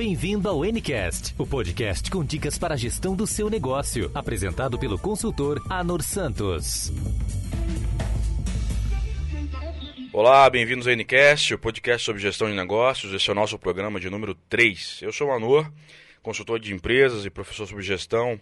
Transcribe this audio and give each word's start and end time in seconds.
Bem-vindo 0.00 0.48
ao 0.48 0.64
Ncast, 0.64 1.34
o 1.36 1.46
podcast 1.46 2.10
com 2.10 2.24
dicas 2.24 2.56
para 2.56 2.72
a 2.72 2.76
gestão 2.78 3.14
do 3.14 3.26
seu 3.26 3.50
negócio, 3.50 4.10
apresentado 4.14 4.78
pelo 4.78 4.98
consultor 4.98 5.62
Anor 5.68 6.02
Santos. 6.02 6.90
Olá, 10.10 10.48
bem-vindos 10.48 10.88
ao 10.88 10.94
Ncast, 10.94 11.52
o 11.52 11.58
podcast 11.58 12.02
sobre 12.02 12.22
gestão 12.22 12.48
de 12.48 12.56
negócios. 12.56 13.12
Esse 13.12 13.28
é 13.28 13.32
o 13.32 13.36
nosso 13.36 13.58
programa 13.58 14.00
de 14.00 14.08
número 14.08 14.34
3. 14.48 15.00
Eu 15.02 15.12
sou 15.12 15.28
o 15.28 15.32
Anor, 15.32 15.70
consultor 16.22 16.58
de 16.58 16.72
empresas 16.72 17.26
e 17.26 17.30
professor 17.30 17.66
sobre 17.66 17.84
gestão 17.84 18.40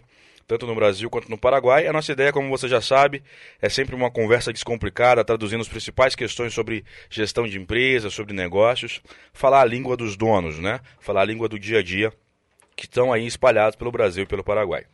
tanto 0.49 0.65
no 0.65 0.73
Brasil 0.73 1.07
quanto 1.11 1.29
no 1.29 1.37
Paraguai. 1.37 1.85
A 1.85 1.93
nossa 1.93 2.11
ideia, 2.11 2.33
como 2.33 2.49
você 2.49 2.67
já 2.67 2.81
sabe, 2.81 3.21
é 3.61 3.69
sempre 3.69 3.93
uma 3.93 4.09
conversa 4.09 4.51
descomplicada, 4.51 5.23
traduzindo 5.23 5.61
as 5.61 5.67
principais 5.67 6.15
questões 6.15 6.55
sobre 6.55 6.83
gestão 7.07 7.47
de 7.47 7.59
empresas, 7.59 8.15
sobre 8.15 8.33
negócios, 8.33 8.99
falar 9.31 9.61
a 9.61 9.65
língua 9.65 9.95
dos 9.95 10.17
donos, 10.17 10.57
né? 10.57 10.79
Falar 10.99 11.21
a 11.21 11.25
língua 11.25 11.47
do 11.47 11.59
dia 11.59 11.77
a 11.79 11.83
dia 11.83 12.11
que 12.75 12.85
estão 12.85 13.13
aí 13.13 13.27
espalhados 13.27 13.75
pelo 13.75 13.91
Brasil 13.91 14.23
e 14.23 14.25
pelo 14.25 14.43
Paraguai. 14.43 14.85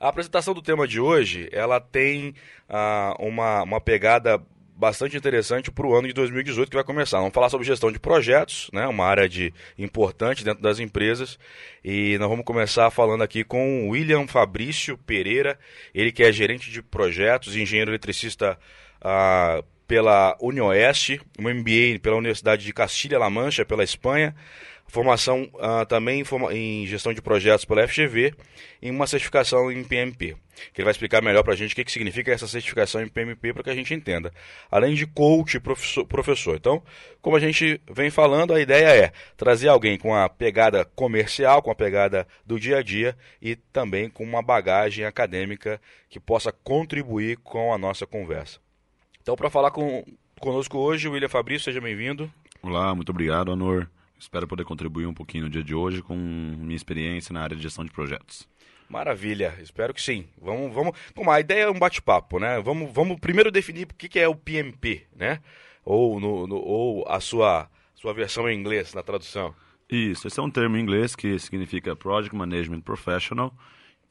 A 0.00 0.08
apresentação 0.08 0.52
do 0.52 0.60
tema 0.60 0.88
de 0.88 0.98
hoje, 0.98 1.48
ela 1.52 1.78
tem 1.78 2.34
ah, 2.68 3.14
uma, 3.20 3.62
uma 3.62 3.80
pegada 3.80 4.42
bastante 4.82 5.16
interessante 5.16 5.70
para 5.70 5.86
o 5.86 5.94
ano 5.94 6.08
de 6.08 6.12
2018 6.12 6.68
que 6.68 6.74
vai 6.74 6.82
começar. 6.82 7.18
Vamos 7.18 7.32
falar 7.32 7.48
sobre 7.48 7.64
gestão 7.64 7.92
de 7.92 8.00
projetos, 8.00 8.68
né, 8.72 8.84
uma 8.88 9.06
área 9.06 9.28
de 9.28 9.54
importante 9.78 10.44
dentro 10.44 10.60
das 10.60 10.80
empresas. 10.80 11.38
E 11.84 12.18
nós 12.18 12.28
vamos 12.28 12.44
começar 12.44 12.90
falando 12.90 13.22
aqui 13.22 13.44
com 13.44 13.86
o 13.86 13.90
William 13.90 14.26
Fabrício 14.26 14.98
Pereira, 14.98 15.56
ele 15.94 16.10
que 16.10 16.24
é 16.24 16.32
gerente 16.32 16.68
de 16.68 16.82
projetos, 16.82 17.54
engenheiro 17.54 17.92
eletricista 17.92 18.58
ah, 19.00 19.62
pela 19.86 20.36
UniOeste, 20.40 21.20
um 21.38 21.48
MBA 21.48 22.00
pela 22.02 22.16
Universidade 22.16 22.64
de 22.64 22.72
Castilha-La 22.72 23.30
Mancha, 23.30 23.64
pela 23.64 23.84
Espanha, 23.84 24.34
formação 24.86 25.48
uh, 25.54 25.86
também 25.86 26.22
em 26.50 26.86
gestão 26.86 27.14
de 27.14 27.22
projetos 27.22 27.64
pela 27.64 27.86
FGV 27.88 28.34
e 28.80 28.90
uma 28.90 29.06
certificação 29.06 29.72
em 29.72 29.82
PMP, 29.82 30.36
que 30.72 30.80
ele 30.80 30.84
vai 30.84 30.90
explicar 30.90 31.22
melhor 31.22 31.42
para 31.42 31.54
a 31.54 31.56
gente 31.56 31.72
o 31.72 31.74
que, 31.74 31.84
que 31.84 31.90
significa 31.92 32.30
essa 32.30 32.46
certificação 32.46 33.02
em 33.02 33.08
PMP 33.08 33.54
para 33.54 33.62
que 33.62 33.70
a 33.70 33.74
gente 33.74 33.94
entenda. 33.94 34.30
Além 34.70 34.94
de 34.94 35.06
coach 35.06 35.56
e 35.56 36.04
professor. 36.04 36.56
Então, 36.56 36.82
como 37.22 37.36
a 37.36 37.40
gente 37.40 37.80
vem 37.90 38.10
falando, 38.10 38.52
a 38.52 38.60
ideia 38.60 39.06
é 39.06 39.12
trazer 39.36 39.68
alguém 39.68 39.96
com 39.96 40.14
a 40.14 40.28
pegada 40.28 40.84
comercial, 40.84 41.62
com 41.62 41.70
a 41.70 41.74
pegada 41.74 42.26
do 42.44 42.60
dia 42.60 42.78
a 42.78 42.82
dia 42.82 43.16
e 43.40 43.56
também 43.56 44.10
com 44.10 44.24
uma 44.24 44.42
bagagem 44.42 45.06
acadêmica 45.06 45.80
que 46.10 46.20
possa 46.20 46.52
contribuir 46.52 47.38
com 47.38 47.72
a 47.72 47.78
nossa 47.78 48.06
conversa. 48.06 48.60
Então, 49.22 49.36
para 49.36 49.48
falar 49.48 49.70
com, 49.70 50.04
conosco 50.38 50.76
hoje, 50.76 51.08
William 51.08 51.28
Fabrício, 51.28 51.64
seja 51.64 51.80
bem-vindo. 51.80 52.30
Olá, 52.60 52.94
muito 52.94 53.10
obrigado, 53.10 53.52
Anor. 53.52 53.88
Espero 54.22 54.46
poder 54.46 54.64
contribuir 54.64 55.04
um 55.06 55.12
pouquinho 55.12 55.44
no 55.44 55.50
dia 55.50 55.64
de 55.64 55.74
hoje 55.74 56.00
com 56.00 56.14
minha 56.14 56.76
experiência 56.76 57.32
na 57.32 57.42
área 57.42 57.56
de 57.56 57.62
gestão 57.64 57.84
de 57.84 57.90
projetos. 57.90 58.48
Maravilha, 58.88 59.52
espero 59.60 59.92
que 59.92 60.00
sim. 60.00 60.28
Vamos, 60.40 60.72
vamos. 60.72 60.96
Bom, 61.12 61.28
a 61.28 61.40
ideia 61.40 61.64
é 61.64 61.70
um 61.70 61.76
bate-papo, 61.76 62.38
né? 62.38 62.60
Vamos, 62.60 62.92
vamos 62.94 63.18
primeiro 63.18 63.50
definir 63.50 63.88
o 63.90 63.94
que 63.94 64.20
é 64.20 64.28
o 64.28 64.36
PMP, 64.36 65.08
né? 65.16 65.40
Ou, 65.84 66.20
no, 66.20 66.46
no, 66.46 66.54
ou 66.54 67.04
a 67.08 67.18
sua, 67.18 67.68
sua 67.96 68.14
versão 68.14 68.48
em 68.48 68.56
inglês 68.56 68.94
na 68.94 69.02
tradução. 69.02 69.52
Isso, 69.90 70.28
esse 70.28 70.38
é 70.38 70.42
um 70.42 70.50
termo 70.50 70.76
em 70.76 70.80
inglês 70.80 71.16
que 71.16 71.36
significa 71.40 71.96
Project 71.96 72.32
Management 72.36 72.82
Professional, 72.82 73.52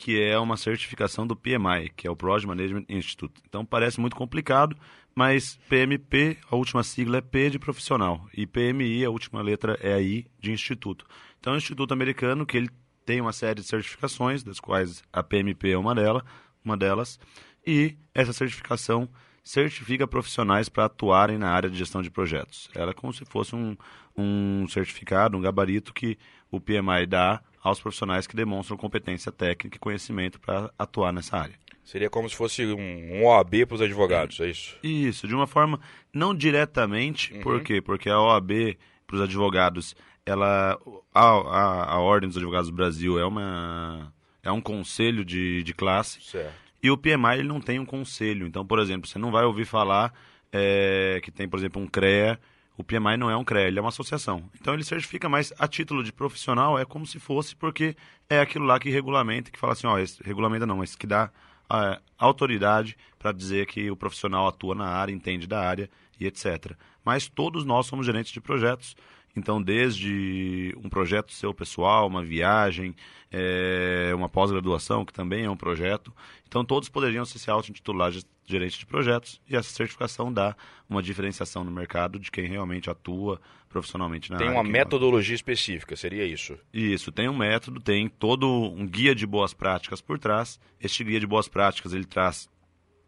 que 0.02 0.20
é 0.20 0.38
uma 0.40 0.58
certificação 0.58 1.28
do 1.28 1.36
PMI, 1.36 1.92
que 1.96 2.08
é 2.08 2.10
o 2.12 2.16
Project 2.16 2.48
Management 2.48 2.86
Institute. 2.90 3.40
Então 3.48 3.64
parece 3.64 4.00
muito 4.00 4.16
complicado, 4.16 4.76
mas 5.14 5.60
PMP, 5.70 6.40
a 6.50 6.56
última 6.56 6.82
sigla 6.82 7.18
é 7.18 7.22
P 7.22 7.52
de 7.52 7.60
profissional, 7.60 8.28
e 8.34 8.48
PMI, 8.48 9.06
a 9.06 9.12
última 9.12 9.44
letra 9.44 9.78
é 9.80 10.02
I 10.02 10.26
de 10.40 10.52
instituto. 10.52 11.06
Então, 11.40 11.54
é 11.54 11.56
um 11.56 11.60
instituto 11.60 11.94
americano 11.94 12.48
que 12.48 12.58
ele 12.58 12.70
tem 13.06 13.22
uma 13.22 13.32
série 13.32 13.62
de 13.62 13.68
certificações, 13.68 14.44
das 14.44 14.60
quais 14.60 15.04
a 15.14 15.22
PMP 15.22 15.70
é 15.70 15.78
uma, 15.78 15.94
dela, 15.94 16.25
uma 16.66 16.75
delas, 16.75 17.20
e 17.66 17.96
essa 18.12 18.34
certificação 18.34 19.08
certifica 19.44 20.08
profissionais 20.08 20.68
para 20.68 20.86
atuarem 20.86 21.38
na 21.38 21.52
área 21.52 21.70
de 21.70 21.78
gestão 21.78 22.02
de 22.02 22.09
projetos. 22.09 22.70
Ela 22.74 22.90
é 22.90 22.94
como 22.96 23.14
se 23.14 23.24
fosse 23.25 23.56
um, 23.56 23.78
um 24.18 24.68
certificado, 24.68 25.38
um 25.38 25.42
gabarito 25.42 25.94
que 25.94 26.18
o 26.50 26.59
PMI 26.59 27.06
dá 27.08 27.42
aos 27.62 27.80
profissionais 27.80 28.28
que 28.28 28.36
demonstram 28.36 28.78
competência 28.78 29.32
técnica 29.32 29.78
e 29.78 29.80
conhecimento 29.80 30.40
para 30.40 30.72
atuar 30.78 31.12
nessa 31.12 31.38
área. 31.38 31.56
Seria 31.84 32.10
como 32.10 32.30
se 32.30 32.36
fosse 32.36 32.66
um, 32.66 33.26
OAB 33.26 33.66
para 33.68 33.76
os 33.76 33.82
advogados, 33.82 34.40
é 34.40 34.50
isso? 34.50 34.78
Isso, 34.84 35.28
de 35.28 35.36
uma 35.36 35.48
forma 35.48 35.80
não 36.14 36.34
diretamente, 36.34 37.34
uhum. 37.34 37.42
por 37.42 37.62
quê? 37.62 37.82
Porque 37.82 38.10
a 38.10 38.20
OAB 38.20 38.78
para 39.06 39.16
os 39.18 39.22
advogados, 39.22 39.96
ela 40.26 40.80
a, 41.14 41.22
a, 41.22 41.94
a, 41.94 42.00
Ordem 42.00 42.30
dos 42.30 42.38
Advogados 42.38 42.70
do 42.70 42.76
Brasil 42.76 43.20
é 43.20 43.26
uma 43.26 44.14
é 44.42 44.52
um 44.52 44.62
conselho 44.62 45.26
de, 45.26 45.62
de 45.64 45.74
classe. 45.74 46.22
Certo. 46.22 46.54
E 46.82 46.90
o 46.90 46.98
PMI 46.98 47.40
ele 47.40 47.48
não 47.48 47.62
tem 47.62 47.80
um 47.80 47.86
conselho. 47.86 48.48
Então, 48.48 48.66
por 48.66 48.80
exemplo, 48.80 49.08
você 49.08 49.20
não 49.20 49.32
vai 49.32 49.44
ouvir 49.44 49.66
falar 49.66 50.14
é, 50.52 51.20
que 51.22 51.30
tem, 51.30 51.48
por 51.48 51.60
exemplo, 51.60 51.82
um 51.82 51.88
CREA. 51.88 52.40
O 52.81 52.84
PMI 52.84 53.16
não 53.16 53.30
é 53.30 53.38
um 53.38 53.44
CREA, 53.44 53.68
ele 53.68 53.78
é 53.78 53.81
uma 53.81 53.90
associação. 53.90 54.50
Então 54.59 54.74
ele 54.74 54.84
certifica, 54.84 55.30
mas 55.30 55.53
a 55.59 55.68
título 55.68 56.03
de 56.03 56.12
profissional 56.12 56.80
é 56.80 56.84
como 56.84 57.06
se 57.06 57.19
fosse, 57.19 57.56
porque 57.56 57.96
é 58.28 58.40
aquilo 58.40 58.66
lá 58.66 58.80
que 58.80 58.90
regulamenta, 58.90 59.52
que 59.52 59.59
fala 59.59 59.74
assim, 59.74 59.86
ó, 59.86 60.00
esse 60.00 60.22
regulamenta 60.24 60.66
não, 60.66 60.78
mas 60.78 60.96
que 60.96 61.06
dá 61.06 61.31
a 61.69 62.00
autoridade 62.18 62.97
para 63.19 63.31
dizer 63.31 63.68
que 63.68 63.92
o 63.92 63.96
profissional 63.96 64.47
atua 64.47 64.74
na 64.74 64.88
área, 64.88 65.14
entende 65.14 65.46
da 65.46 65.62
área 65.62 65.90
e 66.19 66.25
etc. 66.25 66.75
Mas 67.06 67.28
todos 67.28 67.64
nós 67.64 67.86
somos 67.86 68.03
gerentes 68.03 68.31
de 68.31 68.42
projetos. 68.42 68.96
Então, 69.36 69.62
desde 69.62 70.75
um 70.84 70.90
projeto 70.90 71.31
seu 71.31 71.53
pessoal, 71.53 72.08
uma 72.08 72.24
viagem, 72.24 72.96
é, 73.31 74.12
uma 74.16 74.28
pós-graduação, 74.28 75.06
que 75.06 75.13
também 75.13 75.46
é 75.46 75.50
um 75.50 75.56
projeto. 75.56 76.12
Então, 76.48 76.66
todos 76.66 76.90
poderiam 76.90 77.24
se 77.24 77.50
auto-intitular 77.50 78.12
gerente 78.51 78.78
de 78.78 78.85
projetos 78.85 79.41
e 79.50 79.56
essa 79.56 79.69
certificação 79.69 80.31
dá 80.31 80.56
uma 80.89 81.01
diferenciação 81.01 81.63
no 81.63 81.72
mercado 81.72 82.19
de 82.19 82.29
quem 82.29 82.47
realmente 82.47 82.89
atua 82.89 83.39
profissionalmente 83.69 84.29
na 84.29 84.38
tem 84.38 84.47
área. 84.47 84.59
Tem 84.59 84.66
uma 84.66 84.72
metodologia 84.72 85.35
específica, 85.35 85.95
seria 85.95 86.25
isso? 86.25 86.57
Isso, 86.73 87.12
tem 87.12 87.29
um 87.29 87.38
método, 87.38 87.79
tem 87.79 88.07
todo 88.07 88.47
um 88.47 88.85
guia 88.85 89.16
de 89.16 89.25
boas 89.25 89.53
práticas 89.53 90.01
por 90.01 90.19
trás. 90.19 90.59
Este 90.79 91.03
guia 91.03 91.19
de 91.19 91.28
boas 91.28 91.47
práticas, 91.47 91.94
ele 91.94 92.06
traz 92.06 92.50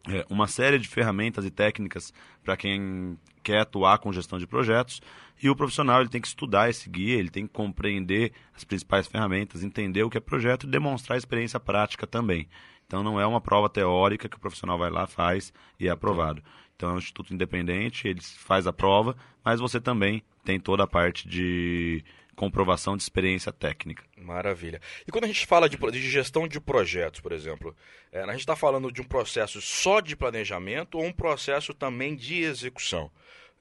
é, 0.07 0.25
uma 0.29 0.47
série 0.47 0.79
de 0.79 0.87
ferramentas 0.87 1.45
e 1.45 1.51
técnicas 1.51 2.13
para 2.43 2.57
quem 2.57 3.17
quer 3.41 3.59
atuar 3.59 3.99
com 3.99 4.11
gestão 4.11 4.39
de 4.39 4.47
projetos 4.47 5.01
e 5.41 5.49
o 5.49 5.55
profissional 5.55 5.99
ele 5.99 6.09
tem 6.09 6.21
que 6.21 6.27
estudar 6.27 6.69
esse 6.69 6.89
guia, 6.89 7.17
ele 7.17 7.29
tem 7.29 7.45
que 7.45 7.53
compreender 7.53 8.31
as 8.55 8.63
principais 8.63 9.07
ferramentas, 9.07 9.63
entender 9.63 10.03
o 10.03 10.09
que 10.09 10.17
é 10.17 10.21
projeto 10.21 10.65
e 10.65 10.69
demonstrar 10.69 11.17
experiência 11.17 11.59
prática 11.59 12.07
também. 12.07 12.47
Então 12.85 13.03
não 13.03 13.19
é 13.19 13.25
uma 13.25 13.41
prova 13.41 13.69
teórica 13.69 14.29
que 14.29 14.37
o 14.37 14.39
profissional 14.39 14.77
vai 14.77 14.89
lá, 14.89 15.07
faz 15.07 15.53
e 15.79 15.87
é 15.87 15.91
aprovado. 15.91 16.43
Então 16.75 16.89
é 16.89 16.93
um 16.93 16.97
instituto 16.97 17.33
independente, 17.33 18.07
ele 18.07 18.21
faz 18.21 18.67
a 18.67 18.73
prova, 18.73 19.15
mas 19.43 19.59
você 19.59 19.79
também 19.79 20.23
tem 20.43 20.59
toda 20.59 20.83
a 20.83 20.87
parte 20.87 21.27
de 21.27 22.03
comprovação 22.35 22.97
de 22.97 23.03
experiência 23.03 23.51
técnica. 23.51 24.03
Maravilha. 24.17 24.81
E 25.07 25.11
quando 25.11 25.25
a 25.25 25.27
gente 25.27 25.45
fala 25.45 25.69
de, 25.69 25.77
de 25.77 26.09
gestão 26.09 26.47
de 26.47 26.59
projetos, 26.59 27.19
por 27.19 27.31
exemplo, 27.31 27.75
é, 28.11 28.21
a 28.21 28.31
gente 28.31 28.39
está 28.39 28.55
falando 28.55 28.91
de 28.91 29.01
um 29.01 29.05
processo 29.05 29.61
só 29.61 29.99
de 29.99 30.15
planejamento 30.15 30.97
ou 30.97 31.05
um 31.05 31.11
processo 31.11 31.73
também 31.73 32.15
de 32.15 32.41
execução? 32.41 33.11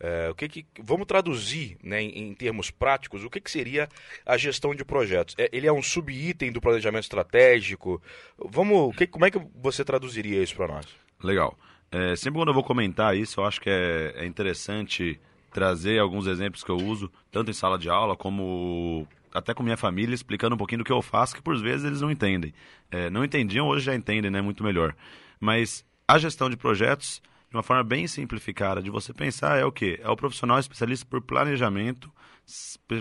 É, 0.01 0.29
o 0.31 0.35
que, 0.35 0.49
que 0.49 0.67
vamos 0.81 1.07
traduzir 1.07 1.77
né, 1.83 2.03
em, 2.03 2.31
em, 2.31 2.35
termos 2.35 2.71
práticos 2.71 3.23
o 3.23 3.31
que, 3.31 3.41
que 3.41 3.51
seria 3.51 3.89
a 4.27 4.37
gestão 4.37 4.75
de 4.75 4.85
projetos? 4.85 5.35
É, 5.39 5.49
ele 5.53 5.67
é 5.67 5.73
um 5.73 5.83
subitem 5.83 6.51
do 6.51 6.61
planejamento 6.61 7.05
estratégico. 7.05 8.03
Vamos, 8.37 8.97
que, 8.97 9.07
como 9.07 9.25
é 9.25 9.31
que 9.31 9.41
você 9.55 9.85
traduziria 9.85 10.43
isso 10.43 10.57
para 10.57 10.69
nós? 10.69 10.87
Legal. 11.23 11.57
É, 11.91 12.17
sempre 12.17 12.41
quando 12.41 12.49
eu 12.49 12.55
vou 12.55 12.65
comentar 12.65 13.17
isso, 13.17 13.41
eu 13.41 13.45
acho 13.45 13.61
que 13.61 13.71
é, 13.71 14.15
é 14.17 14.27
interessante 14.27 15.21
trazer 15.53 16.01
alguns 16.01 16.27
exemplos 16.27 16.65
que 16.65 16.71
eu 16.71 16.77
uso, 16.77 17.12
tanto 17.31 17.50
em 17.50 17.55
sala 17.55 17.79
de 17.79 17.88
aula 17.88 18.17
como 18.17 19.06
até 19.33 19.55
com 19.55 19.62
minha 19.62 19.77
família, 19.77 20.15
explicando 20.15 20.55
um 20.55 20.59
pouquinho 20.59 20.81
do 20.81 20.85
que 20.85 20.93
eu 20.93 21.00
faço, 21.00 21.35
que 21.35 21.43
por 21.43 21.56
vezes 21.61 21.85
eles 21.87 22.00
não 22.00 22.11
entendem. 22.11 22.53
É, 22.91 23.09
não 23.09 23.25
entendiam, 23.25 23.67
hoje 23.67 23.87
já 23.87 23.95
entendem, 23.95 24.31
né? 24.31 24.43
Muito 24.43 24.62
melhor. 24.62 24.95
Mas 25.41 25.85
a 26.06 26.19
gestão 26.19 26.50
de 26.50 26.56
projetos, 26.56 27.23
de 27.52 27.56
uma 27.56 27.62
forma 27.62 27.84
bem 27.84 28.06
simplificada 28.06 28.82
de 28.82 28.88
você 28.88 29.12
pensar, 29.12 29.58
é 29.58 29.64
o 29.64 29.70
quê? 29.70 30.00
É 30.02 30.08
o 30.08 30.16
profissional 30.16 30.58
especialista 30.58 31.04
por 31.04 31.20
planejamento, 31.20 32.10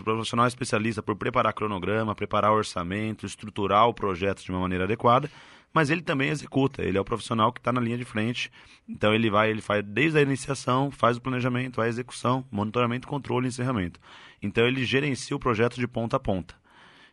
profissional 0.04 0.46
especialista 0.46 1.02
por 1.02 1.16
preparar 1.16 1.54
cronograma, 1.54 2.14
preparar 2.14 2.52
orçamento, 2.52 3.26
estruturar 3.26 3.88
o 3.88 3.94
projeto 3.94 4.44
de 4.44 4.52
uma 4.52 4.60
maneira 4.60 4.84
adequada 4.84 5.32
mas 5.74 5.90
ele 5.90 6.02
também 6.02 6.30
executa, 6.30 6.84
ele 6.84 6.98
é 6.98 7.02
o 7.02 7.06
profissional 7.06 7.52
que 7.54 7.60
está 7.60 7.72
na 7.72 7.80
linha 7.80 7.98
de 7.98 8.04
frente. 8.04 8.52
Então 8.88 9.14
ele 9.14 9.30
vai, 9.30 9.50
ele 9.50 9.62
faz 9.62 9.82
desde 9.86 10.20
a 10.20 10.22
iniciação, 10.22 10.92
faz 10.92 11.16
o 11.16 11.22
planejamento, 11.22 11.80
a 11.80 11.88
execução, 11.88 12.46
monitoramento, 12.52 13.08
controle 13.08 13.46
e 13.46 13.48
encerramento. 13.48 13.98
Então 14.42 14.68
ele 14.68 14.84
gerencia 14.84 15.34
o 15.34 15.40
projeto 15.40 15.76
de 15.76 15.88
ponta 15.88 16.18
a 16.18 16.20
ponta. 16.20 16.56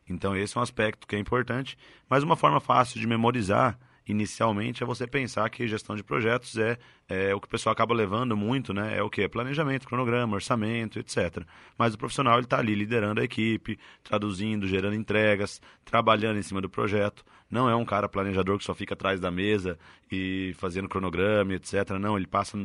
Então 0.08 0.36
esse 0.36 0.56
é 0.56 0.60
um 0.60 0.62
aspecto 0.62 1.06
que 1.06 1.14
é 1.14 1.18
importante, 1.20 1.78
mas 2.10 2.24
uma 2.24 2.34
forma 2.34 2.58
fácil 2.58 2.98
de 2.98 3.06
memorizar 3.06 3.78
inicialmente 4.08 4.82
é 4.82 4.86
você 4.86 5.06
pensar 5.06 5.48
que 5.50 5.68
gestão 5.68 5.94
de 5.94 6.02
projetos 6.02 6.56
é, 6.56 6.78
é 7.08 7.34
o 7.34 7.40
que 7.40 7.46
o 7.46 7.50
pessoal 7.50 7.72
acaba 7.72 7.94
levando 7.94 8.36
muito, 8.36 8.72
né? 8.72 8.96
É 8.96 9.02
o 9.02 9.10
que? 9.10 9.28
Planejamento, 9.28 9.86
cronograma, 9.86 10.34
orçamento, 10.34 10.98
etc. 10.98 11.44
Mas 11.76 11.94
o 11.94 11.98
profissional 11.98 12.40
está 12.40 12.58
ali 12.58 12.74
liderando 12.74 13.20
a 13.20 13.24
equipe, 13.24 13.78
traduzindo, 14.02 14.66
gerando 14.66 14.94
entregas, 14.94 15.60
trabalhando 15.84 16.38
em 16.38 16.42
cima 16.42 16.60
do 16.60 16.70
projeto. 16.70 17.24
Não 17.50 17.68
é 17.68 17.74
um 17.74 17.84
cara 17.84 18.08
planejador 18.08 18.58
que 18.58 18.64
só 18.64 18.74
fica 18.74 18.94
atrás 18.94 19.20
da 19.20 19.30
mesa 19.30 19.78
e 20.10 20.54
fazendo 20.56 20.88
cronograma, 20.88 21.54
etc. 21.54 21.90
Não, 22.00 22.16
ele 22.16 22.26
passa 22.26 22.58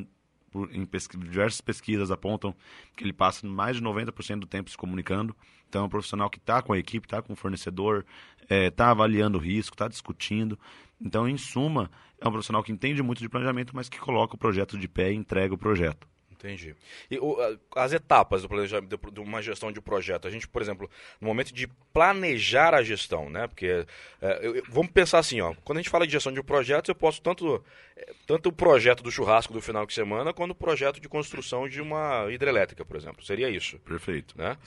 por, 0.54 0.74
em 0.74 0.86
pesqu 0.86 1.18
diversas 1.18 1.60
pesquisas 1.60 2.12
apontam 2.12 2.56
que 2.96 3.04
ele 3.04 3.12
passa 3.12 3.46
mais 3.48 3.78
de 3.78 3.82
90% 3.82 4.40
do 4.40 4.48
tempo 4.48 4.70
se 4.70 4.78
comunicando. 4.78 5.36
Então, 5.68 5.82
é 5.82 5.86
um 5.86 5.90
profissional 5.90 6.30
que 6.30 6.38
está 6.38 6.62
com 6.62 6.72
a 6.72 6.78
equipe, 6.78 7.08
está 7.08 7.20
com 7.22 7.34
o 7.34 7.36
fornecedor, 7.36 8.06
está 8.40 8.56
é, 8.56 8.70
tá 8.70 8.92
avaliando 8.92 9.40
o 9.40 9.42
risco, 9.42 9.74
está 9.74 9.88
discutindo. 9.88 10.58
Então, 11.02 11.28
em 11.28 11.36
suma, 11.36 11.90
é 12.22 12.28
um 12.28 12.32
profissional 12.32 12.64
que 12.64 12.72
entende 12.72 13.02
muito 13.02 13.20
de 13.20 13.28
planejamento, 13.28 13.76
mas 13.76 13.90
que 13.90 14.00
coloca 14.00 14.36
o 14.36 14.38
projeto 14.38 14.78
de 14.78 14.88
pé 14.88 15.12
e 15.12 15.16
entrega 15.16 15.56
o 15.56 15.58
projeto. 15.58 16.08
Entendi. 16.44 16.76
E 17.10 17.18
o, 17.20 17.38
as 17.74 17.94
etapas 17.94 18.42
do 18.42 18.50
planejamento 18.50 19.00
de 19.10 19.20
uma 19.22 19.42
gestão 19.42 19.72
de 19.72 19.80
projeto, 19.80 20.28
a 20.28 20.32
gente, 20.32 20.46
por 20.46 20.62
exemplo, 20.62 20.90
no 21.22 21.28
momento 21.28 21.54
de 21.54 21.68
planejar 21.94 22.76
a 22.76 22.84
gestão, 22.84 23.30
né? 23.30 23.48
Porque 23.48 23.86
é, 24.22 24.40
eu, 24.46 24.62
vamos 24.68 24.92
pensar 24.92 25.20
assim, 25.20 25.40
ó, 25.40 25.54
quando 25.64 25.78
a 25.78 25.82
gente 25.82 25.90
fala 25.90 26.06
de 26.06 26.12
gestão 26.12 26.34
de 26.34 26.44
projetos, 26.44 26.90
eu 26.90 26.96
posso 26.96 27.22
tanto 27.22 27.64
é, 27.96 28.12
tanto 28.28 28.50
o 28.50 28.52
projeto 28.52 29.02
do 29.02 29.10
churrasco 29.10 29.54
do 29.54 29.62
final 29.62 29.86
de 29.86 29.94
semana, 29.94 30.34
quanto 30.34 30.52
o 30.52 30.56
projeto 30.56 31.00
de 31.00 31.08
construção 31.08 31.70
de 31.70 31.82
uma 31.82 32.30
hidrelétrica, 32.30 32.84
por 32.84 32.98
exemplo. 32.98 33.24
Seria 33.24 33.50
isso. 33.50 33.80
Perfeito. 33.80 34.38
Né? 34.38 34.58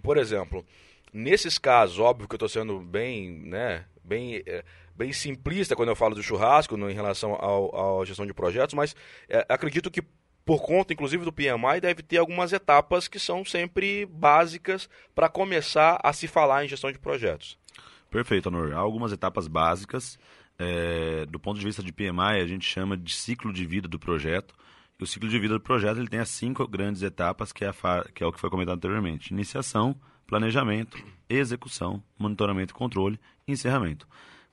Por 0.00 0.18
exemplo, 0.18 0.64
nesses 1.12 1.58
casos, 1.58 1.98
óbvio 1.98 2.28
que 2.28 2.34
eu 2.34 2.36
estou 2.36 2.48
sendo 2.48 2.78
bem, 2.78 3.28
né, 3.28 3.86
bem 4.04 4.40
é, 4.46 4.62
bem 4.98 5.12
simplista 5.12 5.76
quando 5.76 5.90
eu 5.90 5.96
falo 5.96 6.16
do 6.16 6.22
churrasco 6.22 6.76
no, 6.76 6.90
em 6.90 6.94
relação 6.94 7.34
à 7.34 8.04
gestão 8.04 8.26
de 8.26 8.34
projetos, 8.34 8.74
mas 8.74 8.96
é, 9.28 9.46
acredito 9.48 9.90
que 9.90 10.02
por 10.48 10.62
conta, 10.62 10.94
inclusive, 10.94 11.26
do 11.26 11.30
PMI, 11.30 11.78
deve 11.78 12.02
ter 12.02 12.16
algumas 12.16 12.54
etapas 12.54 13.06
que 13.06 13.18
são 13.18 13.44
sempre 13.44 14.06
básicas 14.06 14.88
para 15.14 15.28
começar 15.28 16.00
a 16.02 16.10
se 16.10 16.26
falar 16.26 16.64
em 16.64 16.68
gestão 16.68 16.90
de 16.90 16.98
projetos. 16.98 17.58
Perfeito, 18.10 18.48
Anor. 18.48 18.72
Há 18.72 18.78
algumas 18.78 19.12
etapas 19.12 19.46
básicas. 19.46 20.18
É, 20.58 21.26
do 21.26 21.38
ponto 21.38 21.60
de 21.60 21.66
vista 21.66 21.82
de 21.82 21.92
PMI, 21.92 22.40
a 22.42 22.46
gente 22.46 22.64
chama 22.64 22.96
de 22.96 23.14
ciclo 23.14 23.52
de 23.52 23.66
vida 23.66 23.86
do 23.86 23.98
projeto. 23.98 24.54
E 24.98 25.04
o 25.04 25.06
ciclo 25.06 25.28
de 25.28 25.38
vida 25.38 25.52
do 25.52 25.60
projeto 25.60 25.98
ele 25.98 26.08
tem 26.08 26.18
as 26.18 26.30
cinco 26.30 26.66
grandes 26.66 27.02
etapas, 27.02 27.52
que 27.52 27.66
é, 27.66 27.70
que 28.14 28.24
é 28.24 28.26
o 28.26 28.32
que 28.32 28.40
foi 28.40 28.48
comentado 28.48 28.76
anteriormente: 28.76 29.34
iniciação, 29.34 29.94
planejamento, 30.26 30.96
execução, 31.28 32.02
monitoramento 32.18 32.72
e 32.72 32.74
controle 32.74 33.20
encerramento. 33.46 34.08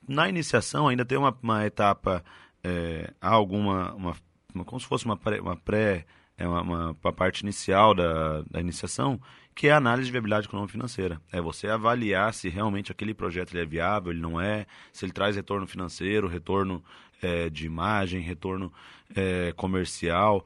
Na 0.06 0.28
iniciação, 0.28 0.88
ainda 0.88 1.06
tem 1.06 1.16
uma, 1.16 1.34
uma 1.42 1.64
etapa, 1.64 2.22
é, 2.62 3.14
há 3.18 3.30
alguma 3.30 3.94
uma 3.94 4.10
uma, 4.10 4.16
como 4.64 4.80
se 4.80 4.86
fosse 4.86 5.04
uma 5.04 5.16
pré, 5.16 5.40
uma, 5.40 5.56
pré 5.56 6.06
é 6.38 6.46
uma, 6.46 6.60
uma, 6.62 6.96
uma, 7.02 7.12
parte 7.12 7.40
inicial 7.40 7.94
da, 7.94 8.42
da 8.42 8.60
iniciação, 8.60 9.20
que 9.54 9.68
é 9.68 9.72
a 9.72 9.76
análise 9.76 10.06
de 10.06 10.12
viabilidade 10.12 10.46
econômica 10.46 10.72
financeira. 10.72 11.20
É 11.32 11.40
você 11.40 11.68
avaliar 11.68 12.32
se 12.34 12.48
realmente 12.48 12.92
aquele 12.92 13.14
projeto 13.14 13.52
ele 13.52 13.62
é 13.62 13.66
viável, 13.66 14.12
ele 14.12 14.20
não 14.20 14.40
é, 14.40 14.66
se 14.92 15.04
ele 15.04 15.12
traz 15.12 15.36
retorno 15.36 15.66
financeiro, 15.66 16.28
retorno 16.28 16.82
é, 17.22 17.48
de 17.48 17.66
imagem, 17.66 18.20
retorno 18.20 18.72
é, 19.14 19.52
comercial. 19.52 20.44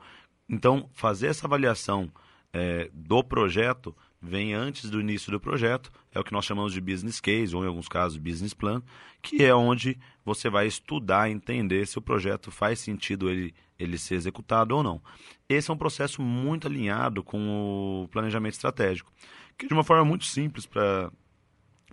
Então, 0.48 0.88
fazer 0.92 1.28
essa 1.28 1.46
avaliação 1.46 2.10
é, 2.52 2.90
do 2.92 3.22
projeto 3.22 3.94
vem 4.20 4.52
antes 4.52 4.90
do 4.90 5.00
início 5.00 5.32
do 5.32 5.40
projeto, 5.40 5.90
é 6.12 6.20
o 6.20 6.24
que 6.24 6.32
nós 6.32 6.44
chamamos 6.44 6.72
de 6.72 6.80
business 6.80 7.20
case, 7.20 7.56
ou 7.56 7.64
em 7.64 7.68
alguns 7.68 7.88
casos 7.88 8.18
business 8.18 8.52
plan, 8.52 8.82
que 9.22 9.42
é 9.42 9.54
onde 9.54 9.98
você 10.24 10.50
vai 10.50 10.66
estudar, 10.66 11.30
entender 11.30 11.86
se 11.86 11.98
o 11.98 12.02
projeto 12.02 12.50
faz 12.50 12.80
sentido 12.80 13.30
ele, 13.30 13.54
ele 13.80 13.98
ser 13.98 14.14
executado 14.14 14.76
ou 14.76 14.82
não. 14.82 15.00
Esse 15.48 15.70
é 15.70 15.74
um 15.74 15.78
processo 15.78 16.22
muito 16.22 16.66
alinhado 16.66 17.22
com 17.22 18.04
o 18.04 18.08
planejamento 18.08 18.54
estratégico, 18.54 19.12
que 19.58 19.66
de 19.66 19.74
uma 19.74 19.84
forma 19.84 20.04
muito 20.04 20.24
simples 20.24 20.66
para 20.66 21.10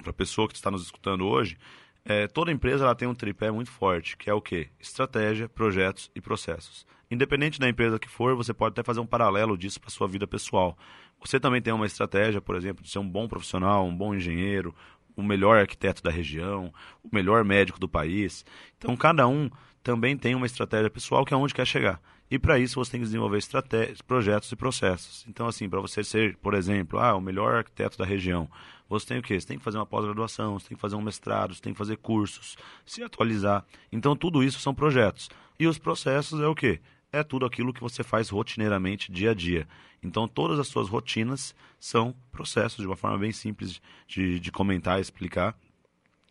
a 0.05 0.13
pessoa 0.13 0.47
que 0.47 0.55
está 0.55 0.69
nos 0.69 0.83
escutando 0.83 1.25
hoje, 1.25 1.57
é, 2.05 2.27
toda 2.27 2.51
empresa 2.51 2.85
ela 2.85 2.95
tem 2.95 3.07
um 3.07 3.15
tripé 3.15 3.51
muito 3.51 3.69
forte, 3.69 4.15
que 4.15 4.29
é 4.29 4.33
o 4.33 4.41
quê? 4.41 4.69
Estratégia, 4.79 5.49
projetos 5.49 6.09
e 6.15 6.21
processos. 6.21 6.85
Independente 7.09 7.59
da 7.59 7.67
empresa 7.67 7.99
que 7.99 8.07
for, 8.07 8.35
você 8.35 8.53
pode 8.53 8.73
até 8.73 8.83
fazer 8.83 8.99
um 8.99 9.05
paralelo 9.05 9.57
disso 9.57 9.79
para 9.79 9.89
a 9.89 9.91
sua 9.91 10.07
vida 10.07 10.27
pessoal. 10.27 10.77
Você 11.19 11.39
também 11.39 11.61
tem 11.61 11.73
uma 11.73 11.85
estratégia, 11.85 12.41
por 12.41 12.55
exemplo, 12.55 12.83
de 12.83 12.89
ser 12.89 12.99
um 12.99 13.09
bom 13.09 13.27
profissional, 13.27 13.85
um 13.85 13.95
bom 13.95 14.13
engenheiro, 14.13 14.73
o 15.15 15.23
melhor 15.23 15.57
arquiteto 15.57 16.03
da 16.03 16.11
região, 16.11 16.71
o 17.03 17.09
melhor 17.13 17.43
médico 17.43 17.79
do 17.79 17.89
país. 17.89 18.45
Então, 18.77 18.95
cada 18.95 19.27
um 19.27 19.49
também 19.83 20.17
tem 20.17 20.35
uma 20.35 20.45
estratégia 20.45 20.89
pessoal 20.89 21.25
que 21.25 21.33
é 21.33 21.37
onde 21.37 21.53
quer 21.53 21.65
chegar. 21.65 22.01
E 22.29 22.37
para 22.37 22.59
isso 22.59 22.75
você 22.75 22.91
tem 22.91 22.99
que 22.99 23.05
desenvolver 23.05 23.37
estratégias, 23.37 24.01
projetos 24.01 24.51
e 24.51 24.55
processos. 24.55 25.25
Então, 25.29 25.47
assim, 25.47 25.69
para 25.69 25.79
você 25.79 26.03
ser, 26.03 26.35
por 26.37 26.53
exemplo, 26.53 26.99
ah, 26.99 27.15
o 27.15 27.21
melhor 27.21 27.55
arquiteto 27.55 27.97
da 27.97 28.05
região, 28.05 28.49
você 28.89 29.07
tem 29.07 29.19
o 29.19 29.21
quê? 29.21 29.39
Você 29.39 29.47
tem 29.47 29.57
que 29.57 29.63
fazer 29.63 29.77
uma 29.77 29.85
pós-graduação, 29.85 30.59
você 30.59 30.69
tem 30.69 30.75
que 30.75 30.81
fazer 30.81 30.95
um 30.95 31.01
mestrado, 31.01 31.55
você 31.55 31.61
tem 31.61 31.73
que 31.73 31.79
fazer 31.79 31.97
cursos, 31.97 32.57
se 32.85 33.01
atualizar. 33.01 33.65
Então, 33.91 34.15
tudo 34.15 34.43
isso 34.43 34.59
são 34.59 34.75
projetos. 34.75 35.29
E 35.57 35.67
os 35.67 35.77
processos 35.77 36.41
é 36.41 36.47
o 36.47 36.55
quê? 36.55 36.81
é 37.11 37.23
tudo 37.23 37.45
aquilo 37.45 37.73
que 37.73 37.81
você 37.81 38.03
faz 38.03 38.29
rotineiramente 38.29 39.11
dia 39.11 39.31
a 39.31 39.33
dia. 39.33 39.67
Então, 40.03 40.27
todas 40.27 40.59
as 40.59 40.67
suas 40.67 40.89
rotinas 40.89 41.55
são 41.79 42.15
processos, 42.31 42.79
de 42.79 42.87
uma 42.87 42.95
forma 42.95 43.17
bem 43.17 43.31
simples 43.31 43.81
de, 44.07 44.39
de 44.39 44.51
comentar 44.51 44.99
e 44.99 45.01
explicar. 45.01 45.57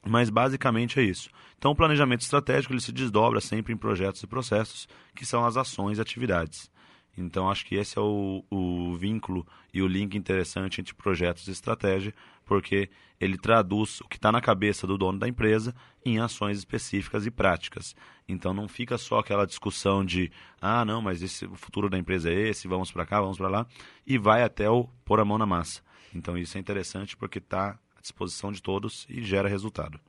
Mas 0.07 0.31
basicamente 0.31 1.01
é 1.01 1.03
isso. 1.03 1.29
Então, 1.59 1.73
o 1.73 1.77
planejamento 1.77 2.21
estratégico 2.21 2.73
ele 2.73 2.81
se 2.81 2.93
desdobra 2.93 3.41
sempre 3.41 3.73
em 3.73 3.77
projetos 3.77 4.23
e 4.23 4.27
processos, 4.27 4.89
que 5.15 5.27
são 5.27 5.45
as 5.45 5.57
ações 5.57 5.99
e 5.99 6.01
atividades. 6.01 6.71
Então, 7.19 7.51
acho 7.51 7.65
que 7.65 7.75
esse 7.75 7.99
é 7.99 8.01
o, 8.01 8.45
o 8.51 8.95
vínculo 8.95 9.47
e 9.73 9.81
o 9.81 9.87
link 9.87 10.15
interessante 10.17 10.81
entre 10.81 10.95
projetos 10.95 11.49
e 11.49 11.51
estratégia, 11.51 12.15
porque 12.45 12.91
ele 13.19 13.39
traduz 13.39 14.01
o 14.03 14.09
que 14.09 14.17
está 14.17 14.31
na 14.31 14.41
cabeça 14.41 14.87
do 14.87 14.99
dono 14.99 15.19
da 15.19 15.27
empresa 15.27 15.75
em 16.05 16.21
ações 16.21 16.59
específicas 16.59 17.25
e 17.25 17.31
práticas. 17.31 17.97
Então, 18.29 18.53
não 18.53 18.69
fica 18.69 18.99
só 18.99 19.19
aquela 19.19 19.47
discussão 19.47 20.05
de, 20.05 20.31
ah, 20.61 20.85
não, 20.85 21.01
mas 21.01 21.23
esse, 21.23 21.47
o 21.47 21.57
futuro 21.57 21.89
da 21.89 21.99
empresa 21.99 22.31
é 22.31 22.49
esse, 22.49 22.69
vamos 22.69 22.93
para 22.93 23.07
cá, 23.07 23.21
vamos 23.21 23.39
para 23.39 23.49
lá, 23.49 23.67
e 24.07 24.19
vai 24.19 24.43
até 24.43 24.69
o 24.69 24.85
pôr 25.05 25.19
a 25.19 25.25
mão 25.25 25.39
na 25.39 25.47
massa. 25.47 25.81
Então, 26.15 26.37
isso 26.37 26.57
é 26.59 26.61
interessante 26.61 27.17
porque 27.17 27.39
está 27.39 27.79
disposição 28.07 28.53
de 28.53 28.63
todos 28.63 29.07
e 29.09 29.23
gera 29.23 29.49
resultado. 29.49 30.01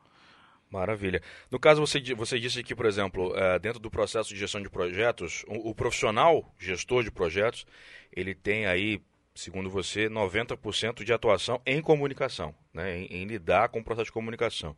Maravilha. 0.70 1.22
No 1.50 1.60
caso, 1.60 1.80
você, 1.80 2.02
você 2.14 2.40
disse 2.40 2.62
que, 2.62 2.76
por 2.76 2.86
exemplo, 2.86 3.34
é, 3.38 3.58
dentro 3.58 3.80
do 3.80 3.90
processo 3.90 4.30
de 4.30 4.40
gestão 4.40 4.62
de 4.62 4.70
projetos, 4.70 5.46
o, 5.48 5.70
o, 5.70 5.76
profissional 5.76 6.54
gestor 6.60 7.04
de 7.04 7.12
projetos, 7.12 7.66
ele 8.12 8.36
tem 8.36 8.66
aí, 8.66 9.02
segundo 9.34 9.70
você, 9.70 10.10
90% 10.10 11.06
de 11.06 11.14
atuação 11.14 11.62
em 11.66 11.82
comunicação, 11.82 12.54
né, 12.74 12.98
em, 12.98 13.06
em, 13.06 13.26
lidar 13.26 13.70
com 13.70 13.80
o 13.80 13.84
processo 13.84 14.08
de 14.08 14.12
comunicação. 14.12 14.76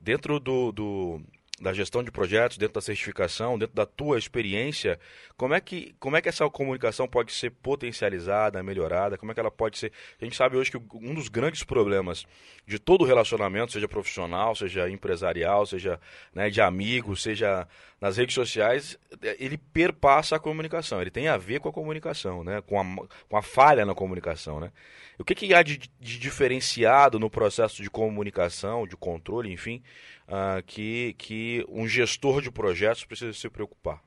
Dentro 0.00 0.38
do, 0.38 0.70
do, 0.70 1.20
da 1.60 1.72
gestão 1.72 2.02
de 2.02 2.10
projetos, 2.10 2.58
dentro 2.58 2.74
da 2.74 2.80
certificação, 2.82 3.58
dentro 3.58 3.74
da 3.74 3.86
tua 3.86 4.18
experiência, 4.18 4.98
como 5.38 5.54
é 5.54 5.60
que, 5.60 5.94
como 5.98 6.16
é 6.16 6.20
que 6.20 6.28
essa 6.28 6.48
comunicação 6.50 7.08
pode 7.08 7.32
ser 7.32 7.50
potencializada, 7.50 8.62
melhorada? 8.62 9.16
Como 9.16 9.32
é 9.32 9.34
que 9.34 9.40
ela 9.40 9.50
pode 9.50 9.78
ser... 9.78 9.90
A 10.20 10.24
gente 10.24 10.36
sabe 10.36 10.56
hoje 10.56 10.70
que 10.70 10.76
um 10.76 11.14
dos 11.14 11.28
grandes 11.28 11.64
problemas 11.64 12.26
de 12.66 12.78
todo 12.78 13.04
relacionamento, 13.04 13.72
seja 13.72 13.88
profissional, 13.88 14.54
seja 14.54 14.90
empresarial, 14.90 15.64
seja 15.64 15.98
né, 16.34 16.50
de 16.50 16.60
amigos, 16.60 17.22
seja 17.22 17.66
nas 17.98 18.18
redes 18.18 18.34
sociais, 18.34 18.98
ele 19.38 19.56
perpassa 19.56 20.36
a 20.36 20.38
comunicação, 20.38 21.00
ele 21.00 21.10
tem 21.10 21.28
a 21.28 21.38
ver 21.38 21.60
com 21.60 21.68
a 21.70 21.72
comunicação, 21.72 22.44
né? 22.44 22.60
com, 22.60 22.78
a, 22.78 22.84
com 23.28 23.36
a 23.36 23.42
falha 23.42 23.86
na 23.86 23.94
comunicação. 23.94 24.60
Né? 24.60 24.70
O 25.18 25.24
que, 25.24 25.34
que 25.34 25.54
há 25.54 25.62
de, 25.62 25.78
de 25.98 26.18
diferenciado 26.18 27.18
no 27.18 27.30
processo 27.30 27.82
de 27.82 27.88
comunicação, 27.88 28.86
de 28.86 28.96
controle, 28.96 29.50
enfim, 29.50 29.82
uh, 30.28 30.62
que, 30.66 31.14
que 31.18 31.64
um 31.68 31.86
gestor 31.86 32.40
de 32.40 32.50
projetos 32.50 33.04
precisa 33.04 33.32
se 33.32 33.48
preocupar. 33.48 34.00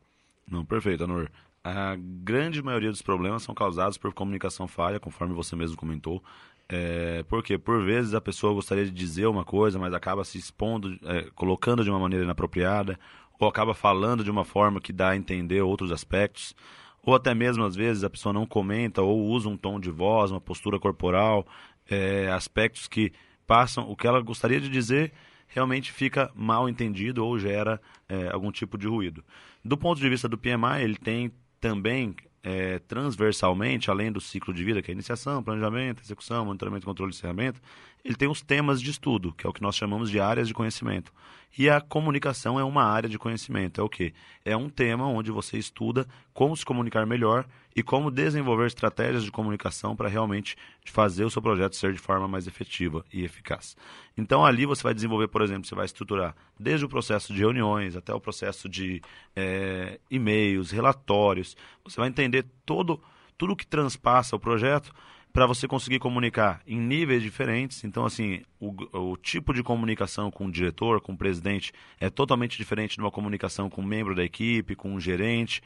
Não, 0.49 0.65
perfeito, 0.65 1.03
Anor. 1.03 1.29
A 1.63 1.95
grande 1.97 2.61
maioria 2.61 2.89
dos 2.89 3.01
problemas 3.01 3.43
são 3.43 3.53
causados 3.53 3.97
por 3.97 4.13
comunicação 4.13 4.67
falha, 4.67 4.99
conforme 4.99 5.33
você 5.33 5.55
mesmo 5.55 5.77
comentou. 5.77 6.23
É, 6.71 7.23
porque 7.27 7.57
por 7.57 7.83
vezes 7.83 8.13
a 8.13 8.21
pessoa 8.21 8.53
gostaria 8.53 8.85
de 8.85 8.91
dizer 8.91 9.25
uma 9.25 9.43
coisa, 9.43 9.79
mas 9.79 9.93
acaba 9.93 10.23
se 10.23 10.37
expondo, 10.37 10.97
é, 11.03 11.23
colocando 11.33 11.83
de 11.83 11.89
uma 11.89 11.99
maneira 11.99 12.23
inapropriada, 12.23 12.97
ou 13.39 13.47
acaba 13.47 13.73
falando 13.73 14.23
de 14.23 14.29
uma 14.29 14.45
forma 14.45 14.79
que 14.79 14.93
dá 14.93 15.09
a 15.09 15.15
entender 15.15 15.61
outros 15.61 15.91
aspectos, 15.91 16.55
ou 17.03 17.15
até 17.15 17.33
mesmo 17.33 17.63
às 17.63 17.75
vezes 17.75 18.03
a 18.03 18.09
pessoa 18.09 18.31
não 18.31 18.45
comenta 18.45 19.01
ou 19.01 19.27
usa 19.29 19.49
um 19.49 19.57
tom 19.57 19.79
de 19.79 19.89
voz, 19.89 20.29
uma 20.29 20.41
postura 20.41 20.79
corporal, 20.79 21.47
é, 21.89 22.29
aspectos 22.29 22.87
que 22.87 23.11
passam 23.47 23.89
o 23.89 23.95
que 23.95 24.05
ela 24.05 24.21
gostaria 24.21 24.61
de 24.61 24.69
dizer 24.69 25.11
realmente 25.49 25.91
fica 25.91 26.31
mal 26.33 26.69
entendido 26.69 27.25
ou 27.25 27.37
gera 27.37 27.81
é, 28.07 28.29
algum 28.31 28.51
tipo 28.51 28.77
de 28.77 28.87
ruído. 28.87 29.23
Do 29.65 29.77
ponto 29.77 29.99
de 29.99 30.07
vista 30.07 30.29
do 30.29 30.37
PMI, 30.37 30.81
ele 30.81 30.95
tem 30.95 31.31
também 31.59 32.15
é, 32.41 32.79
transversalmente, 32.79 33.91
além 33.91 34.11
do 34.11 34.21
ciclo 34.21 34.53
de 34.53 34.63
vida, 34.63 34.81
que 34.81 34.91
é 34.91 34.93
iniciação, 34.93 35.43
planejamento, 35.43 36.01
execução, 36.01 36.45
monitoramento, 36.45 36.85
controle 36.85 37.11
e 37.11 37.15
encerramento, 37.15 37.61
ele 38.03 38.15
tem 38.15 38.29
os 38.29 38.41
temas 38.41 38.81
de 38.81 38.91
estudo, 38.91 39.33
que 39.33 39.45
é 39.45 39.49
o 39.49 39.53
que 39.53 39.61
nós 39.61 39.75
chamamos 39.75 40.09
de 40.09 40.19
áreas 40.19 40.47
de 40.47 40.53
conhecimento. 40.53 41.11
E 41.57 41.69
a 41.69 41.81
comunicação 41.81 42.59
é 42.59 42.63
uma 42.63 42.83
área 42.83 43.09
de 43.09 43.17
conhecimento. 43.17 43.81
É 43.81 43.83
o 43.83 43.89
quê? 43.89 44.13
É 44.45 44.55
um 44.55 44.69
tema 44.69 45.07
onde 45.07 45.31
você 45.31 45.57
estuda 45.57 46.07
como 46.33 46.55
se 46.55 46.63
comunicar 46.63 47.05
melhor 47.05 47.45
e 47.75 47.83
como 47.83 48.11
desenvolver 48.11 48.67
estratégias 48.67 49.23
de 49.23 49.31
comunicação 49.31 49.95
para 49.95 50.07
realmente 50.07 50.55
fazer 50.85 51.25
o 51.25 51.29
seu 51.29 51.41
projeto 51.41 51.75
ser 51.75 51.93
de 51.93 51.99
forma 51.99 52.27
mais 52.27 52.47
efetiva 52.47 53.03
e 53.11 53.23
eficaz. 53.23 53.75
Então, 54.17 54.45
ali 54.45 54.65
você 54.65 54.83
vai 54.83 54.93
desenvolver, 54.93 55.27
por 55.27 55.41
exemplo, 55.41 55.67
você 55.67 55.75
vai 55.75 55.85
estruturar 55.85 56.35
desde 56.59 56.85
o 56.85 56.89
processo 56.89 57.33
de 57.33 57.39
reuniões 57.39 57.95
até 57.95 58.13
o 58.13 58.19
processo 58.19 58.69
de 58.69 59.01
é, 59.35 59.99
e-mails, 60.09 60.71
relatórios. 60.71 61.57
Você 61.83 61.99
vai 61.99 62.09
entender 62.09 62.45
todo, 62.65 63.01
tudo 63.37 63.55
que 63.55 63.65
transpassa 63.65 64.35
o 64.35 64.39
projeto 64.39 64.93
para 65.31 65.45
você 65.45 65.67
conseguir 65.67 65.99
comunicar 65.99 66.61
em 66.65 66.79
níveis 66.79 67.21
diferentes. 67.21 67.83
Então, 67.83 68.05
assim, 68.05 68.41
o, 68.59 68.73
o, 68.97 69.17
tipo 69.17 69.53
de 69.53 69.61
comunicação 69.61 70.31
com 70.31 70.45
o 70.45 70.51
diretor, 70.51 71.01
com 71.01 71.13
o 71.13 71.17
presidente, 71.17 71.71
é 71.99 72.09
totalmente 72.09 72.57
diferente 72.57 72.95
de 72.95 73.01
uma 73.01 73.11
comunicação 73.11 73.69
com 73.69 73.81
um 73.81 73.85
membro 73.85 74.15
da 74.15 74.23
equipe, 74.23 74.75
com 74.75 74.93
um 74.93 74.99
gerente. 74.99 75.61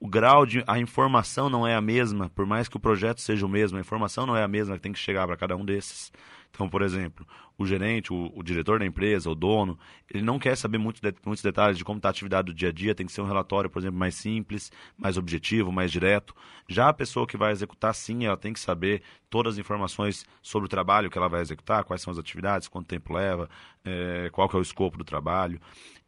O 0.00 0.08
grau 0.08 0.46
de. 0.46 0.62
A 0.66 0.78
informação 0.78 1.50
não 1.50 1.66
é 1.66 1.74
a 1.74 1.80
mesma, 1.80 2.30
por 2.30 2.46
mais 2.46 2.68
que 2.68 2.76
o 2.76 2.80
projeto 2.80 3.20
seja 3.20 3.44
o 3.44 3.48
mesmo, 3.48 3.78
a 3.78 3.80
informação 3.80 4.24
não 4.24 4.36
é 4.36 4.44
a 4.44 4.48
mesma 4.48 4.76
que 4.76 4.82
tem 4.82 4.92
que 4.92 4.98
chegar 4.98 5.26
para 5.26 5.36
cada 5.36 5.56
um 5.56 5.64
desses. 5.64 6.12
Então, 6.50 6.68
por 6.68 6.82
exemplo, 6.82 7.26
o 7.58 7.66
gerente, 7.66 8.12
o, 8.12 8.32
o, 8.36 8.42
diretor 8.42 8.78
da 8.78 8.86
empresa, 8.86 9.28
o 9.28 9.34
dono, 9.34 9.76
ele 10.08 10.22
não 10.22 10.38
quer 10.38 10.56
saber 10.56 10.78
muito 10.78 11.02
de, 11.02 11.12
muitos 11.26 11.42
detalhes 11.42 11.76
de 11.76 11.84
como 11.84 11.98
está 11.98 12.08
a 12.08 12.10
atividade 12.10 12.46
do 12.46 12.54
dia 12.54 12.68
a 12.68 12.72
dia, 12.72 12.94
tem 12.94 13.04
que 13.04 13.12
ser 13.12 13.20
um 13.20 13.26
relatório, 13.26 13.68
por 13.68 13.80
exemplo, 13.80 13.98
mais 13.98 14.14
simples, 14.14 14.70
mais 14.96 15.16
objetivo, 15.16 15.72
mais 15.72 15.90
direto. 15.90 16.34
Já 16.68 16.88
a 16.88 16.92
pessoa 16.94 17.26
que 17.26 17.36
vai 17.36 17.50
executar, 17.50 17.92
sim, 17.94 18.24
ela 18.24 18.36
tem 18.36 18.52
que 18.52 18.60
saber 18.60 19.02
todas 19.28 19.54
as 19.54 19.58
informações 19.58 20.24
sobre 20.40 20.66
o 20.66 20.68
trabalho 20.68 21.10
que 21.10 21.18
ela 21.18 21.28
vai 21.28 21.40
executar, 21.40 21.82
quais 21.82 22.00
são 22.00 22.12
as 22.12 22.18
atividades, 22.18 22.68
quanto 22.68 22.86
tempo 22.86 23.12
leva, 23.12 23.50
é, 23.84 24.30
qual 24.32 24.48
que 24.48 24.54
é 24.54 24.58
o 24.58 24.62
escopo 24.62 24.96
do 24.96 25.04
trabalho. 25.04 25.60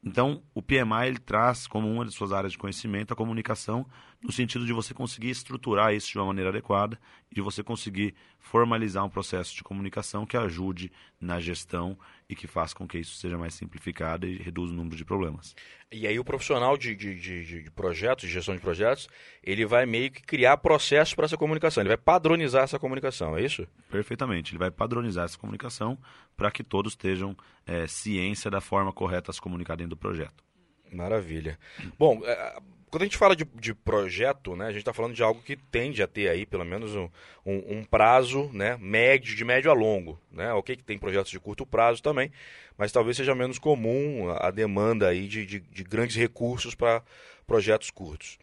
Então, 0.02 0.42
o 0.54 0.62
PMI 0.62 1.08
ele 1.08 1.18
traz 1.18 1.66
como 1.66 1.90
uma 1.90 2.06
de 2.06 2.12
suas 2.12 2.32
áreas 2.32 2.52
de 2.52 2.58
conhecimento 2.58 3.12
a 3.12 3.16
comunicação, 3.16 3.86
no 4.22 4.32
sentido 4.32 4.64
de 4.64 4.72
você 4.72 4.94
conseguir 4.94 5.30
estruturar 5.30 5.94
isso 5.94 6.10
de 6.10 6.18
uma 6.18 6.26
maneira 6.26 6.50
adequada 6.50 6.98
e 7.30 7.34
de 7.34 7.40
você 7.42 7.62
conseguir 7.62 8.14
formalizar 8.38 9.04
um 9.04 9.10
processo 9.10 9.54
de 9.54 9.62
comunicação 9.62 10.24
que 10.24 10.36
ajude 10.36 10.90
na 11.20 11.39
gestão 11.40 11.98
e 12.28 12.34
que 12.34 12.46
faça 12.46 12.74
com 12.74 12.86
que 12.86 12.98
isso 12.98 13.16
seja 13.16 13.36
mais 13.36 13.54
simplificado 13.54 14.26
e 14.26 14.36
reduza 14.36 14.72
o 14.72 14.76
número 14.76 14.96
de 14.96 15.04
problemas. 15.04 15.54
E 15.90 16.06
aí 16.06 16.18
o 16.18 16.24
profissional 16.24 16.76
de, 16.76 16.94
de, 16.94 17.14
de, 17.18 17.62
de 17.62 17.70
projetos, 17.70 18.26
de 18.26 18.32
gestão 18.32 18.54
de 18.54 18.60
projetos, 18.60 19.08
ele 19.42 19.66
vai 19.66 19.86
meio 19.86 20.10
que 20.10 20.22
criar 20.22 20.56
processos 20.58 21.14
para 21.14 21.24
essa 21.24 21.36
comunicação, 21.36 21.82
ele 21.82 21.88
vai 21.88 21.96
padronizar 21.96 22.64
essa 22.64 22.78
comunicação, 22.78 23.36
é 23.36 23.42
isso? 23.42 23.66
Perfeitamente, 23.90 24.52
ele 24.52 24.58
vai 24.58 24.70
padronizar 24.70 25.24
essa 25.24 25.38
comunicação 25.38 25.98
para 26.36 26.50
que 26.50 26.62
todos 26.62 26.92
estejam 26.92 27.36
é, 27.66 27.86
ciência 27.86 28.50
da 28.50 28.60
forma 28.60 28.92
correta 28.92 29.30
a 29.30 29.34
se 29.34 29.40
comunicar 29.40 29.76
dentro 29.76 29.90
do 29.90 29.96
projeto. 29.96 30.44
Maravilha. 30.92 31.58
Bom, 31.98 32.20
é, 32.24 32.58
quando 32.90 33.02
a 33.02 33.06
gente 33.06 33.16
fala 33.16 33.36
de, 33.36 33.44
de 33.54 33.72
projeto, 33.72 34.56
né, 34.56 34.66
a 34.66 34.70
gente 34.70 34.80
está 34.80 34.92
falando 34.92 35.14
de 35.14 35.22
algo 35.22 35.40
que 35.42 35.56
tende 35.56 36.02
a 36.02 36.06
ter 36.08 36.28
aí 36.28 36.44
pelo 36.44 36.64
menos 36.64 36.94
um, 36.96 37.08
um, 37.46 37.78
um, 37.78 37.84
prazo 37.84 38.50
né, 38.52 38.76
médio, 38.80 39.36
de 39.36 39.44
médio 39.44 39.70
a 39.70 39.74
longo. 39.74 40.20
Né? 40.30 40.52
Ok 40.52 40.76
que 40.76 40.82
tem 40.82 40.98
projetos 40.98 41.30
de 41.30 41.38
curto 41.38 41.64
prazo 41.64 42.02
também, 42.02 42.32
mas 42.76 42.90
talvez 42.90 43.16
seja 43.16 43.34
menos 43.34 43.58
comum 43.58 44.28
a 44.30 44.50
demanda 44.50 45.08
aí 45.08 45.28
de, 45.28 45.46
de, 45.46 45.60
de 45.60 45.84
grandes 45.84 46.16
recursos 46.16 46.74
para 46.74 47.02
projetos 47.50 47.90
curtos. 47.90 48.38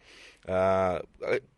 Ah, 0.46 1.02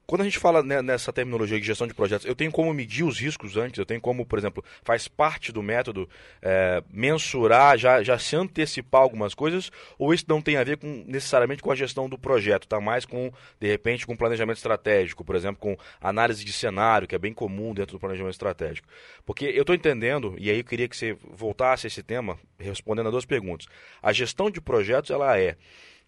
quando 0.07 0.21
a 0.21 0.25
gente 0.25 0.39
fala 0.39 0.63
nessa 0.63 1.13
terminologia 1.13 1.59
de 1.59 1.67
gestão 1.67 1.87
de 1.87 1.95
projetos, 1.95 2.25
eu 2.25 2.35
tenho 2.35 2.53
como 2.53 2.73
medir 2.73 3.05
os 3.05 3.19
riscos 3.19 3.57
antes, 3.57 3.77
eu 3.79 3.85
tenho 3.87 4.01
como, 4.01 4.25
por 4.25 4.39
exemplo, 4.39 4.65
faz 4.85 5.09
parte 5.09 5.51
do 5.51 5.61
método 5.63 6.09
é, 6.41 6.81
mensurar, 6.93 7.77
já, 7.77 8.05
já 8.05 8.19
se 8.19 8.37
antecipar 8.37 9.03
algumas 9.03 9.35
coisas, 9.35 9.71
ou 9.99 10.15
isso 10.15 10.25
não 10.29 10.41
tem 10.41 10.57
a 10.57 10.65
ver 10.65 10.77
com, 10.77 11.05
necessariamente 11.09 11.61
com 11.61 11.73
a 11.73 11.77
gestão 11.77 12.09
do 12.09 12.17
projeto, 12.17 12.65
está 12.65 12.81
mais 12.81 13.05
com, 13.05 13.33
de 13.61 13.67
repente, 13.67 14.07
com 14.07 14.17
planejamento 14.17 14.57
estratégico, 14.57 15.25
por 15.25 15.35
exemplo, 15.35 15.61
com 15.61 15.77
análise 16.01 16.45
de 16.45 16.53
cenário, 16.53 17.07
que 17.09 17.15
é 17.17 17.19
bem 17.19 17.33
comum 17.33 17.75
dentro 17.75 17.97
do 17.97 18.01
planejamento 18.01 18.35
estratégico. 18.35 18.89
Porque 19.25 19.45
eu 19.45 19.63
estou 19.63 19.75
entendendo, 19.75 20.37
e 20.39 20.51
aí 20.51 20.59
eu 20.59 20.65
queria 20.65 20.89
que 20.89 20.97
você 20.97 21.17
voltasse 21.33 21.87
a 21.87 21.89
esse 21.89 22.03
tema, 22.03 22.39
respondendo 22.59 23.09
a 23.09 23.11
duas 23.11 23.25
perguntas. 23.25 23.67
A 24.01 24.13
gestão 24.13 24.51
de 24.51 24.61
projetos, 24.61 25.11
ela 25.11 25.39
é 25.39 25.57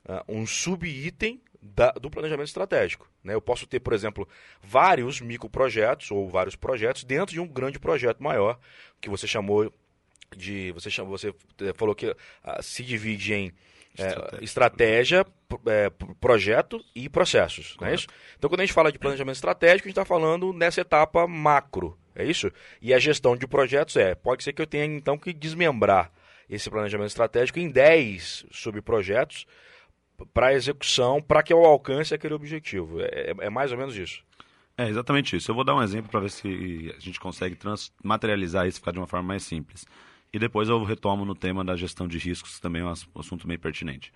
uh, 0.08 0.22
um 0.28 0.46
subitem 0.46 1.40
do 2.00 2.10
planejamento 2.10 2.48
estratégico. 2.48 3.08
Né? 3.22 3.34
Eu 3.34 3.40
posso 3.40 3.66
ter, 3.68 3.78
por 3.78 3.92
exemplo, 3.92 4.28
vários 4.60 5.20
microprojetos 5.20 6.10
ou 6.10 6.28
vários 6.28 6.56
projetos 6.56 7.04
dentro 7.04 7.32
de 7.32 7.40
um 7.40 7.46
grande 7.46 7.78
projeto 7.78 8.20
maior, 8.20 8.58
que 9.00 9.08
você 9.08 9.28
chamou 9.28 9.72
de. 10.36 10.72
Você, 10.72 10.90
chamou, 10.90 11.16
você 11.16 11.32
falou 11.74 11.94
que 11.94 12.10
uh, 12.10 12.16
se 12.60 12.82
divide 12.82 13.32
em 13.32 13.52
é, 13.98 14.42
estratégia, 14.42 15.26
é, 15.66 15.90
projeto 16.18 16.82
e 16.94 17.08
processos, 17.08 17.76
não 17.78 17.88
é 17.88 17.94
isso? 17.94 18.06
Então, 18.38 18.48
quando 18.48 18.60
a 18.60 18.64
gente 18.64 18.72
fala 18.72 18.90
de 18.90 18.98
planejamento 18.98 19.34
estratégico, 19.34 19.86
a 19.86 19.88
gente 19.88 19.98
está 19.98 20.04
falando 20.04 20.52
nessa 20.52 20.80
etapa 20.80 21.26
macro, 21.26 21.98
é 22.14 22.24
isso? 22.24 22.50
E 22.80 22.94
a 22.94 22.98
gestão 22.98 23.36
de 23.36 23.46
projetos 23.46 23.96
é, 23.96 24.14
pode 24.14 24.42
ser 24.42 24.54
que 24.54 24.62
eu 24.62 24.66
tenha 24.66 24.84
então 24.84 25.18
que 25.18 25.32
desmembrar 25.32 26.10
esse 26.48 26.70
planejamento 26.70 27.08
estratégico 27.08 27.58
em 27.58 27.70
10 27.70 28.46
subprojetos, 28.50 29.46
para 30.32 30.54
execução, 30.54 31.20
para 31.20 31.42
que 31.42 31.52
eu 31.52 31.64
alcance 31.64 32.14
aquele 32.14 32.34
objetivo. 32.34 33.00
É, 33.00 33.06
é, 33.06 33.34
é, 33.38 33.50
mais 33.50 33.72
ou 33.72 33.78
menos 33.78 33.96
isso. 33.96 34.22
É 34.76 34.88
exatamente 34.88 35.36
isso. 35.36 35.50
Eu 35.50 35.54
vou 35.54 35.64
dar 35.64 35.74
um 35.74 35.82
exemplo 35.82 36.10
para 36.10 36.20
ver 36.20 36.30
se 36.30 36.92
a 36.96 37.00
gente 37.00 37.20
consegue 37.20 37.56
materializar 38.02 38.66
isso 38.66 38.78
ficar 38.78 38.92
de 38.92 38.98
uma 38.98 39.06
forma 39.06 39.28
mais 39.28 39.42
simples. 39.42 39.84
E 40.32 40.38
depois 40.38 40.68
eu 40.68 40.82
retomo 40.82 41.24
no 41.24 41.34
tema 41.34 41.62
da 41.62 41.76
gestão 41.76 42.08
de 42.08 42.18
riscos, 42.18 42.56
que 42.56 42.60
também 42.60 42.80
é 42.82 42.84
um 42.84 42.94
assunto 43.20 43.46
meio 43.46 43.60
pertinente. 43.60 44.12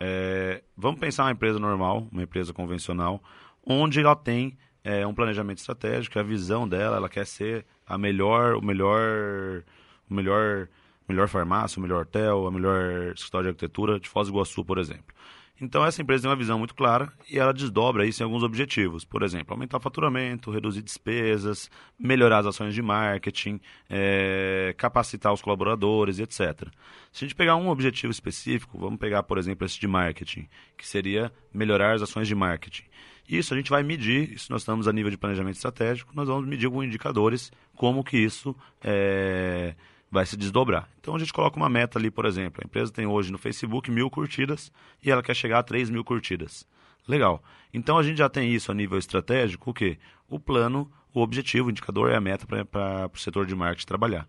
É, 0.00 0.62
vamos 0.76 0.98
pensar 0.98 1.24
uma 1.24 1.32
empresa 1.32 1.60
normal, 1.60 2.08
uma 2.10 2.24
empresa 2.24 2.52
convencional, 2.52 3.22
onde 3.64 4.00
ela 4.00 4.16
tem 4.16 4.58
é, 4.82 5.06
um 5.06 5.14
planejamento 5.14 5.58
estratégico, 5.58 6.18
a 6.18 6.22
visão 6.22 6.68
dela, 6.68 6.96
ela 6.96 7.08
quer 7.08 7.24
ser 7.24 7.64
a 7.86 7.96
melhor, 7.96 8.56
o 8.56 8.62
melhor, 8.62 9.62
o 10.10 10.14
melhor, 10.14 10.68
melhor 11.08 11.28
farmácia, 11.28 11.78
o 11.78 11.82
melhor 11.82 12.02
hotel, 12.02 12.46
a 12.46 12.50
melhor 12.50 13.12
escritório 13.14 13.46
de 13.46 13.50
arquitetura 13.50 14.00
de 14.00 14.08
Foz 14.08 14.28
do 14.28 14.34
Iguaçu, 14.34 14.64
por 14.64 14.78
exemplo. 14.78 15.14
Então, 15.60 15.84
essa 15.84 16.02
empresa 16.02 16.22
tem 16.22 16.30
uma 16.30 16.36
visão 16.36 16.58
muito 16.58 16.74
clara 16.74 17.12
e 17.30 17.38
ela 17.38 17.52
desdobra 17.52 18.04
isso 18.04 18.20
em 18.20 18.24
alguns 18.24 18.42
objetivos. 18.42 19.04
Por 19.04 19.22
exemplo, 19.22 19.54
aumentar 19.54 19.76
o 19.76 19.80
faturamento, 19.80 20.50
reduzir 20.50 20.82
despesas, 20.82 21.70
melhorar 21.96 22.38
as 22.38 22.46
ações 22.46 22.74
de 22.74 22.82
marketing, 22.82 23.60
é, 23.88 24.74
capacitar 24.76 25.32
os 25.32 25.40
colaboradores, 25.40 26.18
etc. 26.18 26.68
Se 27.12 27.24
a 27.24 27.28
gente 27.28 27.36
pegar 27.36 27.54
um 27.54 27.68
objetivo 27.68 28.10
específico, 28.10 28.76
vamos 28.76 28.98
pegar, 28.98 29.22
por 29.22 29.38
exemplo, 29.38 29.64
esse 29.64 29.78
de 29.78 29.86
marketing, 29.86 30.48
que 30.76 30.84
seria 30.84 31.30
melhorar 31.54 31.94
as 31.94 32.02
ações 32.02 32.26
de 32.26 32.34
marketing. 32.34 32.84
Isso 33.28 33.54
a 33.54 33.56
gente 33.56 33.70
vai 33.70 33.84
medir, 33.84 34.32
isso 34.32 34.50
nós 34.50 34.62
estamos 34.62 34.88
a 34.88 34.92
nível 34.92 35.12
de 35.12 35.16
planejamento 35.16 35.54
estratégico, 35.54 36.12
nós 36.12 36.26
vamos 36.26 36.44
medir 36.44 36.68
com 36.68 36.82
indicadores 36.82 37.52
como 37.76 38.02
que 38.02 38.18
isso 38.18 38.54
é, 38.82 39.76
vai 40.12 40.26
se 40.26 40.36
desdobrar. 40.36 40.86
Então 41.00 41.16
a 41.16 41.18
gente 41.18 41.32
coloca 41.32 41.56
uma 41.56 41.70
meta 41.70 41.98
ali, 41.98 42.10
por 42.10 42.26
exemplo, 42.26 42.60
a 42.62 42.66
empresa 42.66 42.92
tem 42.92 43.06
hoje 43.06 43.32
no 43.32 43.38
Facebook 43.38 43.90
mil 43.90 44.10
curtidas 44.10 44.70
e 45.02 45.10
ela 45.10 45.22
quer 45.22 45.34
chegar 45.34 45.60
a 45.60 45.62
3 45.62 45.88
mil 45.88 46.04
curtidas. 46.04 46.68
Legal. 47.08 47.42
Então 47.72 47.96
a 47.96 48.02
gente 48.02 48.18
já 48.18 48.28
tem 48.28 48.52
isso 48.52 48.70
a 48.70 48.74
nível 48.74 48.98
estratégico, 48.98 49.70
o 49.70 49.74
quê? 49.74 49.98
O 50.28 50.38
plano, 50.38 50.92
o 51.14 51.22
objetivo, 51.22 51.68
o 51.68 51.70
indicador 51.70 52.10
é 52.10 52.16
a 52.16 52.20
meta 52.20 52.46
para 52.46 53.10
o 53.12 53.18
setor 53.18 53.46
de 53.46 53.54
marketing 53.54 53.86
trabalhar. 53.86 54.28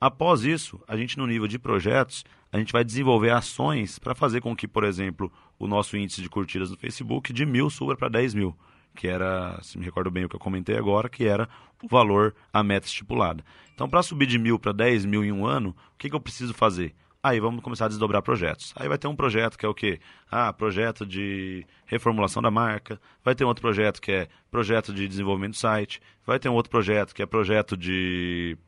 Após 0.00 0.44
isso, 0.44 0.80
a 0.86 0.96
gente 0.96 1.18
no 1.18 1.26
nível 1.26 1.48
de 1.48 1.58
projetos, 1.58 2.24
a 2.52 2.58
gente 2.58 2.72
vai 2.72 2.84
desenvolver 2.84 3.30
ações 3.30 3.98
para 3.98 4.14
fazer 4.14 4.40
com 4.40 4.54
que, 4.54 4.68
por 4.68 4.84
exemplo, 4.84 5.32
o 5.58 5.66
nosso 5.66 5.96
índice 5.96 6.22
de 6.22 6.28
curtidas 6.28 6.70
no 6.70 6.76
Facebook 6.76 7.32
de 7.32 7.44
mil 7.44 7.68
suba 7.68 7.96
para 7.96 8.08
10 8.08 8.34
mil 8.34 8.56
que 8.94 9.08
era, 9.08 9.58
se 9.62 9.78
me 9.78 9.84
recordo 9.84 10.10
bem 10.10 10.24
o 10.24 10.28
que 10.28 10.36
eu 10.36 10.40
comentei 10.40 10.76
agora, 10.76 11.08
que 11.08 11.26
era 11.26 11.48
o 11.82 11.88
valor, 11.88 12.34
a 12.52 12.62
meta 12.62 12.86
estipulada. 12.86 13.44
Então, 13.74 13.88
para 13.88 14.02
subir 14.02 14.26
de 14.26 14.38
mil 14.38 14.58
para 14.58 14.72
10 14.72 15.04
mil 15.04 15.24
em 15.24 15.32
um 15.32 15.46
ano, 15.46 15.70
o 15.70 15.98
que, 15.98 16.08
que 16.08 16.14
eu 16.14 16.20
preciso 16.20 16.54
fazer? 16.54 16.94
Aí 17.24 17.40
vamos 17.40 17.62
começar 17.62 17.86
a 17.86 17.88
desdobrar 17.88 18.20
projetos. 18.20 18.74
Aí 18.76 18.86
vai 18.86 18.98
ter 18.98 19.08
um 19.08 19.16
projeto 19.16 19.56
que 19.56 19.64
é 19.64 19.68
o 19.68 19.72
quê? 19.72 19.98
Ah, 20.30 20.52
projeto 20.52 21.06
de 21.06 21.66
reformulação 21.86 22.42
da 22.42 22.50
marca. 22.50 23.00
Vai 23.24 23.34
ter 23.34 23.44
um 23.44 23.48
outro 23.48 23.62
projeto 23.62 23.98
que 23.98 24.12
é 24.12 24.28
projeto 24.50 24.92
de 24.92 25.08
desenvolvimento 25.08 25.52
do 25.52 25.56
site. 25.56 26.02
Vai 26.26 26.38
ter 26.38 26.50
um 26.50 26.52
outro 26.52 26.70
projeto 26.70 27.14
que 27.14 27.22
é 27.22 27.26
projeto 27.26 27.78
de, 27.78 28.58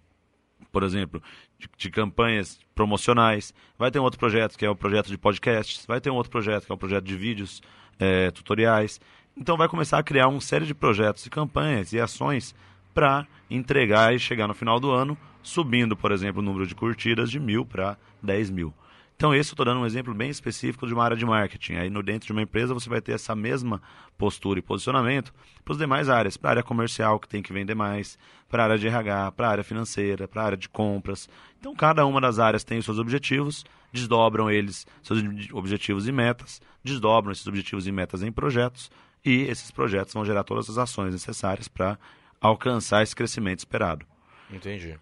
por 0.72 0.82
exemplo, 0.82 1.22
de, 1.58 1.68
de 1.76 1.90
campanhas 1.90 2.58
promocionais. 2.74 3.52
Vai 3.78 3.90
ter 3.90 3.98
um 3.98 4.04
outro 4.04 4.18
projeto 4.18 4.56
que 4.56 4.64
é 4.64 4.70
o 4.70 4.74
projeto 4.74 5.08
de 5.08 5.18
podcasts. 5.18 5.84
Vai 5.84 6.00
ter 6.00 6.08
um 6.08 6.14
outro 6.14 6.32
projeto 6.32 6.64
que 6.64 6.72
é 6.72 6.74
o 6.74 6.78
projeto 6.78 7.04
de 7.04 7.14
vídeos, 7.14 7.60
é, 7.98 8.30
tutoriais. 8.30 8.98
Então 9.36 9.56
vai 9.56 9.68
começar 9.68 9.98
a 9.98 10.02
criar 10.02 10.28
uma 10.28 10.40
série 10.40 10.64
de 10.64 10.74
projetos 10.74 11.26
e 11.26 11.30
campanhas 11.30 11.92
e 11.92 12.00
ações 12.00 12.54
para 12.94 13.26
entregar 13.50 14.14
e 14.14 14.18
chegar 14.18 14.48
no 14.48 14.54
final 14.54 14.80
do 14.80 14.90
ano, 14.90 15.16
subindo, 15.42 15.94
por 15.94 16.10
exemplo, 16.10 16.40
o 16.40 16.44
número 16.44 16.66
de 16.66 16.74
curtidas 16.74 17.30
de 17.30 17.38
mil 17.38 17.64
para 17.64 17.98
10 18.22 18.48
mil. 18.50 18.72
Então, 19.14 19.34
esse 19.34 19.50
eu 19.50 19.54
estou 19.54 19.64
dando 19.64 19.80
um 19.80 19.86
exemplo 19.86 20.14
bem 20.14 20.28
específico 20.28 20.86
de 20.86 20.92
uma 20.92 21.02
área 21.02 21.16
de 21.16 21.24
marketing. 21.24 21.74
Aí, 21.76 21.88
no 21.88 22.02
dentro 22.02 22.26
de 22.26 22.32
uma 22.32 22.42
empresa, 22.42 22.74
você 22.74 22.88
vai 22.88 23.00
ter 23.00 23.12
essa 23.12 23.34
mesma 23.34 23.80
postura 24.18 24.58
e 24.58 24.62
posicionamento 24.62 25.32
para 25.64 25.72
as 25.72 25.78
demais 25.78 26.10
áreas. 26.10 26.36
Para 26.36 26.50
a 26.50 26.52
área 26.52 26.62
comercial, 26.62 27.18
que 27.18 27.26
tem 27.26 27.42
que 27.42 27.50
vender 27.50 27.74
mais, 27.74 28.18
para 28.46 28.62
a 28.62 28.66
área 28.66 28.78
de 28.78 28.86
RH, 28.86 29.32
para 29.32 29.48
a 29.48 29.50
área 29.50 29.64
financeira, 29.64 30.28
para 30.28 30.42
a 30.42 30.44
área 30.44 30.56
de 30.58 30.68
compras. 30.68 31.30
Então, 31.58 31.74
cada 31.74 32.04
uma 32.04 32.20
das 32.20 32.38
áreas 32.38 32.62
tem 32.62 32.76
os 32.76 32.84
seus 32.84 32.98
objetivos, 32.98 33.64
desdobram 33.90 34.50
eles, 34.50 34.86
seus 35.02 35.22
objetivos 35.52 36.06
e 36.06 36.12
metas, 36.12 36.60
desdobram 36.84 37.32
esses 37.32 37.46
objetivos 37.46 37.86
e 37.86 37.92
metas 37.92 38.22
em 38.22 38.30
projetos, 38.30 38.90
e 39.26 39.42
esses 39.42 39.72
projetos 39.72 40.14
vão 40.14 40.24
gerar 40.24 40.44
todas 40.44 40.70
as 40.70 40.78
ações 40.78 41.12
necessárias 41.12 41.66
para 41.66 41.98
alcançar 42.40 43.02
esse 43.02 43.14
crescimento 43.14 43.58
esperado. 43.58 44.06
Entendi. 44.48 44.96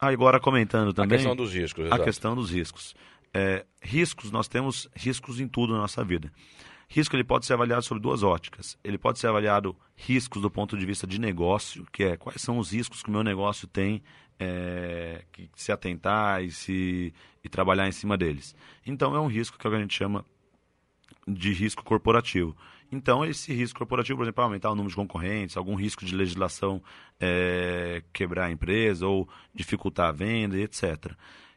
Agora 0.00 0.40
comentando 0.40 0.92
também. 0.92 1.14
A 1.14 1.18
questão 1.18 1.36
dos 1.36 1.54
riscos. 1.54 1.84
A 1.84 1.86
exato. 1.86 2.04
questão 2.04 2.34
dos 2.34 2.50
riscos. 2.50 2.96
É, 3.32 3.64
riscos, 3.80 4.32
nós 4.32 4.48
temos 4.48 4.88
riscos 4.96 5.38
em 5.38 5.46
tudo 5.46 5.74
na 5.74 5.78
nossa 5.80 6.04
vida. 6.04 6.32
Risco 6.88 7.14
ele 7.14 7.22
pode 7.22 7.46
ser 7.46 7.52
avaliado 7.52 7.82
sobre 7.82 8.02
duas 8.02 8.24
óticas. 8.24 8.76
Ele 8.82 8.98
pode 8.98 9.20
ser 9.20 9.28
avaliado 9.28 9.76
riscos 9.94 10.42
do 10.42 10.50
ponto 10.50 10.76
de 10.76 10.84
vista 10.84 11.06
de 11.06 11.20
negócio, 11.20 11.86
que 11.92 12.02
é 12.02 12.16
quais 12.16 12.40
são 12.40 12.58
os 12.58 12.72
riscos 12.72 13.02
que 13.02 13.08
o 13.08 13.12
meu 13.12 13.22
negócio 13.22 13.68
tem 13.68 14.02
é, 14.40 15.22
que 15.30 15.48
se 15.54 15.70
atentar 15.70 16.42
e, 16.42 16.50
se, 16.50 17.12
e 17.44 17.48
trabalhar 17.48 17.86
em 17.86 17.92
cima 17.92 18.16
deles. 18.16 18.56
Então 18.84 19.14
é 19.14 19.20
um 19.20 19.26
risco 19.26 19.58
que 19.58 19.68
a 19.68 19.78
gente 19.78 19.94
chama 19.94 20.24
de 21.26 21.52
risco 21.52 21.84
corporativo. 21.84 22.56
Então, 22.90 23.24
esse 23.24 23.52
risco 23.52 23.78
corporativo, 23.78 24.16
por 24.16 24.24
exemplo, 24.24 24.42
aumentar 24.42 24.70
o 24.70 24.74
número 24.74 24.90
de 24.90 24.96
concorrentes, 24.96 25.56
algum 25.56 25.74
risco 25.74 26.04
de 26.04 26.14
legislação 26.14 26.82
é, 27.20 28.02
quebrar 28.12 28.46
a 28.46 28.50
empresa 28.50 29.06
ou 29.06 29.28
dificultar 29.54 30.08
a 30.08 30.12
venda, 30.12 30.58
etc. 30.58 31.12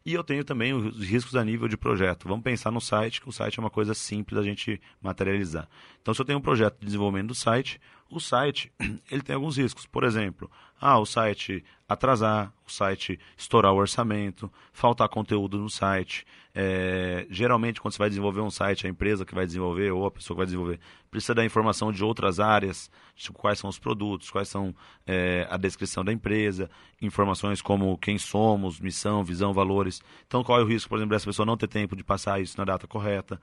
E 0.05 0.13
eu 0.13 0.23
tenho 0.23 0.43
também 0.43 0.73
os 0.73 0.97
riscos 1.03 1.35
a 1.35 1.45
nível 1.45 1.67
de 1.67 1.77
projeto. 1.77 2.27
Vamos 2.27 2.43
pensar 2.43 2.71
no 2.71 2.81
site, 2.81 3.21
que 3.21 3.29
o 3.29 3.31
site 3.31 3.59
é 3.59 3.61
uma 3.61 3.69
coisa 3.69 3.93
simples 3.93 4.37
da 4.37 4.43
gente 4.43 4.81
materializar. 5.01 5.69
Então, 6.01 6.13
se 6.13 6.19
eu 6.19 6.25
tenho 6.25 6.39
um 6.39 6.41
projeto 6.41 6.79
de 6.79 6.85
desenvolvimento 6.85 7.27
do 7.27 7.35
site, 7.35 7.79
o 8.11 8.19
site 8.19 8.71
ele 9.09 9.21
tem 9.21 9.35
alguns 9.35 9.57
riscos. 9.57 9.85
Por 9.85 10.03
exemplo, 10.03 10.51
ah, 10.79 10.99
o 10.99 11.05
site 11.05 11.63
atrasar, 11.87 12.53
o 12.67 12.71
site 12.71 13.19
estourar 13.37 13.73
o 13.73 13.77
orçamento, 13.77 14.51
faltar 14.73 15.07
conteúdo 15.09 15.57
no 15.57 15.69
site. 15.69 16.25
É, 16.53 17.25
geralmente, 17.29 17.79
quando 17.79 17.93
você 17.93 17.99
vai 17.99 18.09
desenvolver 18.09 18.41
um 18.41 18.49
site, 18.49 18.85
a 18.85 18.89
empresa 18.89 19.25
que 19.25 19.33
vai 19.33 19.45
desenvolver 19.45 19.91
ou 19.91 20.05
a 20.05 20.11
pessoa 20.11 20.35
que 20.35 20.39
vai 20.39 20.45
desenvolver 20.45 20.79
precisa 21.09 21.35
dar 21.35 21.45
informação 21.45 21.91
de 21.91 22.03
outras 22.03 22.39
áreas, 22.39 22.89
tipo 23.15 23.37
quais 23.37 23.59
são 23.59 23.69
os 23.69 23.77
produtos, 23.77 24.29
quais 24.29 24.47
são 24.47 24.73
é, 25.05 25.45
a 25.49 25.57
descrição 25.57 26.03
da 26.03 26.11
empresa, 26.11 26.69
informações 27.01 27.61
como 27.61 27.97
quem 27.97 28.17
somos, 28.17 28.79
missão, 28.79 29.23
visão, 29.23 29.53
valores. 29.53 30.01
Então, 30.25 30.43
qual 30.43 30.59
é 30.59 30.63
o 30.63 30.65
risco, 30.65 30.89
por 30.89 30.97
exemplo, 30.97 31.13
dessa 31.13 31.25
pessoa 31.25 31.45
não 31.45 31.57
ter 31.57 31.67
tempo 31.67 31.95
de 31.95 32.03
passar 32.03 32.41
isso 32.41 32.57
na 32.57 32.65
data 32.65 32.87
correta? 32.87 33.39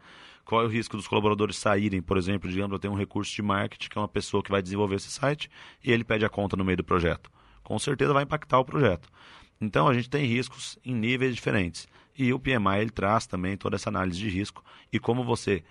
Qual 0.49 0.63
é 0.63 0.65
o 0.65 0.69
risco 0.69 0.97
dos 0.97 1.07
colaboradores 1.07 1.59
saírem, 1.59 2.01
por 2.01 2.17
exemplo, 2.17 2.49
digamos, 2.49 2.73
eu 2.73 2.79
tenho 2.79 2.95
um 2.95 2.97
recurso 2.97 3.35
de 3.35 3.43
marketing, 3.43 3.91
que 3.91 3.99
é 3.99 4.01
uma 4.01 4.09
pessoa 4.09 4.43
que 4.43 4.51
vai 4.51 4.63
desenvolver 4.63 4.95
esse 4.95 5.11
site, 5.11 5.51
e 5.85 5.93
ele 5.93 6.03
pede 6.03 6.25
a 6.25 6.29
conta 6.31 6.57
no 6.57 6.65
meio 6.65 6.79
do 6.79 6.85
projeto. 6.85 7.31
Com 7.63 7.79
certeza 7.79 8.15
vai 8.15 8.23
impactar 8.23 8.59
o 8.59 8.65
projeto. 8.65 9.11
Então 9.61 9.87
a 9.87 9.93
gente 9.93 10.09
tem 10.09 10.25
riscos 10.25 10.79
em 10.83 10.95
níveis 10.95 11.35
diferentes. 11.35 11.87
E 12.17 12.33
o 12.33 12.41
PMI 12.41 12.81
ele 12.81 12.91
traz 12.91 13.27
também 13.27 13.59
toda 13.59 13.77
essa 13.77 13.91
análise 13.91 14.19
de 14.19 14.31
risco 14.31 14.65
e 14.91 14.99
como 14.99 15.23
você 15.23 15.63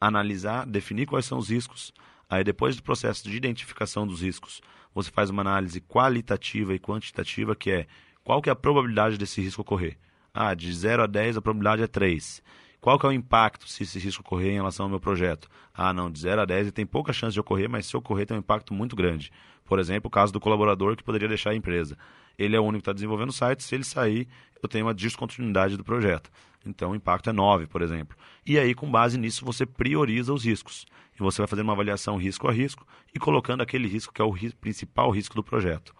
analisar, 0.00 0.66
definir 0.66 1.06
quais 1.06 1.24
são 1.24 1.38
os 1.38 1.48
riscos. 1.48 1.94
Aí 2.28 2.42
depois 2.42 2.74
do 2.74 2.82
processo 2.82 3.22
de 3.22 3.36
identificação 3.36 4.04
dos 4.04 4.20
riscos, 4.20 4.60
você 4.92 5.12
faz 5.12 5.30
uma 5.30 5.42
análise 5.42 5.80
qualitativa 5.80 6.74
e 6.74 6.80
quantitativa, 6.80 7.54
que 7.54 7.70
é 7.70 7.86
qual 8.24 8.42
que 8.42 8.48
é 8.48 8.52
a 8.52 8.56
probabilidade 8.56 9.16
desse 9.16 9.40
risco 9.40 9.62
ocorrer. 9.62 9.96
Ah, 10.34 10.54
de 10.54 10.72
0 10.72 11.04
a 11.04 11.06
10 11.06 11.36
a 11.36 11.40
probabilidade 11.40 11.84
é 11.84 11.86
3. 11.86 12.42
Qual 12.80 12.98
que 12.98 13.06
é 13.06 13.08
o 13.08 13.12
impacto 13.12 13.68
se 13.68 13.82
esse 13.82 13.98
risco 13.98 14.22
ocorrer 14.22 14.52
em 14.52 14.56
relação 14.56 14.86
ao 14.86 14.90
meu 14.90 15.00
projeto? 15.00 15.48
Ah, 15.74 15.92
não, 15.92 16.10
de 16.10 16.20
0 16.20 16.42
a 16.42 16.44
10 16.44 16.60
ele 16.60 16.72
tem 16.72 16.86
pouca 16.86 17.12
chance 17.12 17.34
de 17.34 17.40
ocorrer, 17.40 17.68
mas 17.68 17.86
se 17.86 17.96
ocorrer 17.96 18.26
tem 18.26 18.36
um 18.36 18.40
impacto 18.40 18.72
muito 18.72 18.94
grande. 18.94 19.32
Por 19.64 19.78
exemplo, 19.78 20.08
o 20.08 20.10
caso 20.10 20.32
do 20.32 20.40
colaborador 20.40 20.96
que 20.96 21.02
poderia 21.02 21.28
deixar 21.28 21.50
a 21.50 21.54
empresa. 21.54 21.98
Ele 22.38 22.54
é 22.54 22.60
o 22.60 22.62
único 22.62 22.78
que 22.78 22.82
está 22.82 22.92
desenvolvendo 22.92 23.30
o 23.30 23.32
site, 23.32 23.64
se 23.64 23.74
ele 23.74 23.84
sair, 23.84 24.28
eu 24.62 24.68
tenho 24.68 24.86
uma 24.86 24.94
descontinuidade 24.94 25.76
do 25.76 25.84
projeto. 25.84 26.30
Então 26.64 26.92
o 26.92 26.94
impacto 26.94 27.30
é 27.30 27.32
9, 27.32 27.66
por 27.66 27.82
exemplo. 27.82 28.16
E 28.46 28.58
aí, 28.58 28.74
com 28.74 28.90
base 28.90 29.18
nisso, 29.18 29.44
você 29.44 29.66
prioriza 29.66 30.32
os 30.32 30.44
riscos. 30.44 30.86
E 31.18 31.22
você 31.22 31.40
vai 31.40 31.48
fazer 31.48 31.62
uma 31.62 31.72
avaliação 31.72 32.16
risco 32.16 32.46
a 32.48 32.52
risco 32.52 32.86
e 33.14 33.18
colocando 33.18 33.62
aquele 33.62 33.88
risco 33.88 34.12
que 34.12 34.22
é 34.22 34.24
o 34.24 34.30
ris 34.30 34.54
principal 34.54 35.10
risco 35.10 35.34
do 35.34 35.42
projeto. 35.42 35.92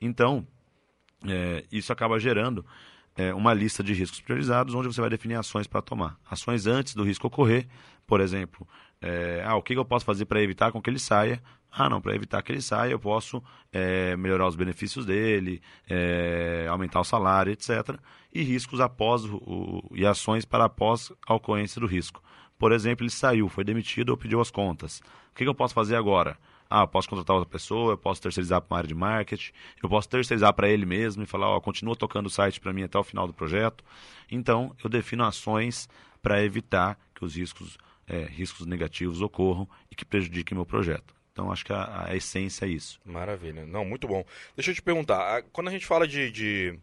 Então, 0.00 0.46
é, 1.26 1.64
isso 1.72 1.92
acaba 1.92 2.18
gerando 2.18 2.64
é, 3.16 3.34
uma 3.34 3.54
lista 3.54 3.82
de 3.82 3.94
riscos 3.94 4.20
priorizados, 4.20 4.74
onde 4.74 4.86
você 4.86 5.00
vai 5.00 5.10
definir 5.10 5.34
ações 5.34 5.66
para 5.66 5.80
tomar. 5.80 6.18
Ações 6.30 6.66
antes 6.66 6.94
do 6.94 7.02
risco 7.02 7.26
ocorrer, 7.26 7.66
por 8.06 8.20
exemplo, 8.20 8.66
é, 9.00 9.42
ah, 9.44 9.56
o 9.56 9.62
que, 9.62 9.74
eu 9.74 9.84
posso 9.84 10.04
fazer 10.04 10.26
para 10.26 10.42
evitar 10.42 10.70
com 10.70 10.80
que 10.80 10.90
ele 10.90 10.98
saia? 10.98 11.42
Ah, 11.70 11.90
não, 11.90 12.00
para 12.00 12.14
evitar 12.14 12.42
que 12.42 12.52
ele 12.52 12.62
saia, 12.62 12.92
eu 12.92 12.98
posso 12.98 13.42
é, 13.72 14.16
melhorar 14.16 14.46
os 14.46 14.56
benefícios 14.56 15.04
dele, 15.04 15.60
é, 15.88 16.66
aumentar 16.70 17.00
o 17.00 17.04
salário, 17.04 17.52
etc. 17.52 17.98
E 18.32 18.42
riscos 18.42 18.80
após 18.80 19.24
o, 19.24 19.36
o, 19.36 19.90
e 19.94 20.06
ações 20.06 20.44
para 20.44 20.64
após 20.64 21.12
a 21.26 21.34
ocorrência 21.34 21.80
do 21.80 21.86
risco. 21.86 22.22
Por 22.58 22.72
exemplo, 22.72 23.04
ele 23.04 23.10
saiu, 23.10 23.48
foi 23.48 23.64
demitido 23.64 24.10
ou 24.10 24.16
pediu 24.16 24.40
as 24.40 24.50
contas. 24.50 25.00
O 25.30 25.34
que, 25.34 25.44
que 25.44 25.48
eu 25.48 25.54
posso 25.54 25.74
fazer 25.74 25.96
agora? 25.96 26.38
Ah, 26.68 26.82
eu 26.82 26.88
posso 26.88 27.08
contratar 27.08 27.36
outra 27.36 27.50
pessoa, 27.50 27.92
eu 27.92 27.98
posso 27.98 28.20
terceirizar 28.20 28.60
para 28.60 28.74
uma 28.74 28.78
área 28.78 28.88
de 28.88 28.94
marketing, 28.94 29.52
eu 29.82 29.88
posso 29.88 30.08
terceirizar 30.08 30.52
para 30.52 30.68
ele 30.68 30.84
mesmo 30.84 31.22
e 31.22 31.26
falar, 31.26 31.48
ó, 31.48 31.60
continua 31.60 31.94
tocando 31.94 32.26
o 32.26 32.30
site 32.30 32.60
para 32.60 32.72
mim 32.72 32.82
até 32.82 32.98
o 32.98 33.04
final 33.04 33.26
do 33.26 33.32
projeto. 33.32 33.84
Então, 34.30 34.74
eu 34.82 34.90
defino 34.90 35.24
ações 35.24 35.88
para 36.20 36.42
evitar 36.42 36.98
que 37.14 37.24
os 37.24 37.36
riscos, 37.36 37.78
é, 38.08 38.24
riscos 38.24 38.66
negativos 38.66 39.22
ocorram 39.22 39.68
e 39.90 39.94
que 39.94 40.04
prejudiquem 40.04 40.56
meu 40.56 40.66
projeto. 40.66 41.14
Então, 41.32 41.52
acho 41.52 41.64
que 41.64 41.72
a, 41.72 42.06
a, 42.08 42.16
essência 42.16 42.64
é 42.64 42.68
isso. 42.68 42.98
Maravilha. 43.04 43.66
Não, 43.66 43.84
muito 43.84 44.08
bom. 44.08 44.24
Deixa 44.56 44.70
eu 44.70 44.74
te 44.74 44.82
perguntar, 44.82 45.42
quando 45.52 45.68
a 45.68 45.70
gente 45.70 45.86
fala 45.86 46.08
de, 46.08 46.30
de, 46.30 46.78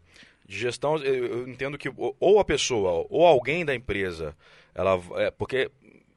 de 0.46 0.58
gestão, 0.58 0.96
eu 0.98 1.48
entendo 1.48 1.76
que 1.76 1.92
ou 1.96 2.38
a 2.38 2.44
pessoa 2.44 3.04
ou 3.10 3.26
alguém 3.26 3.64
da 3.64 3.74
empresa, 3.74 4.36
ela, 4.72 5.00
é, 5.16 5.30
porque, 5.32 5.70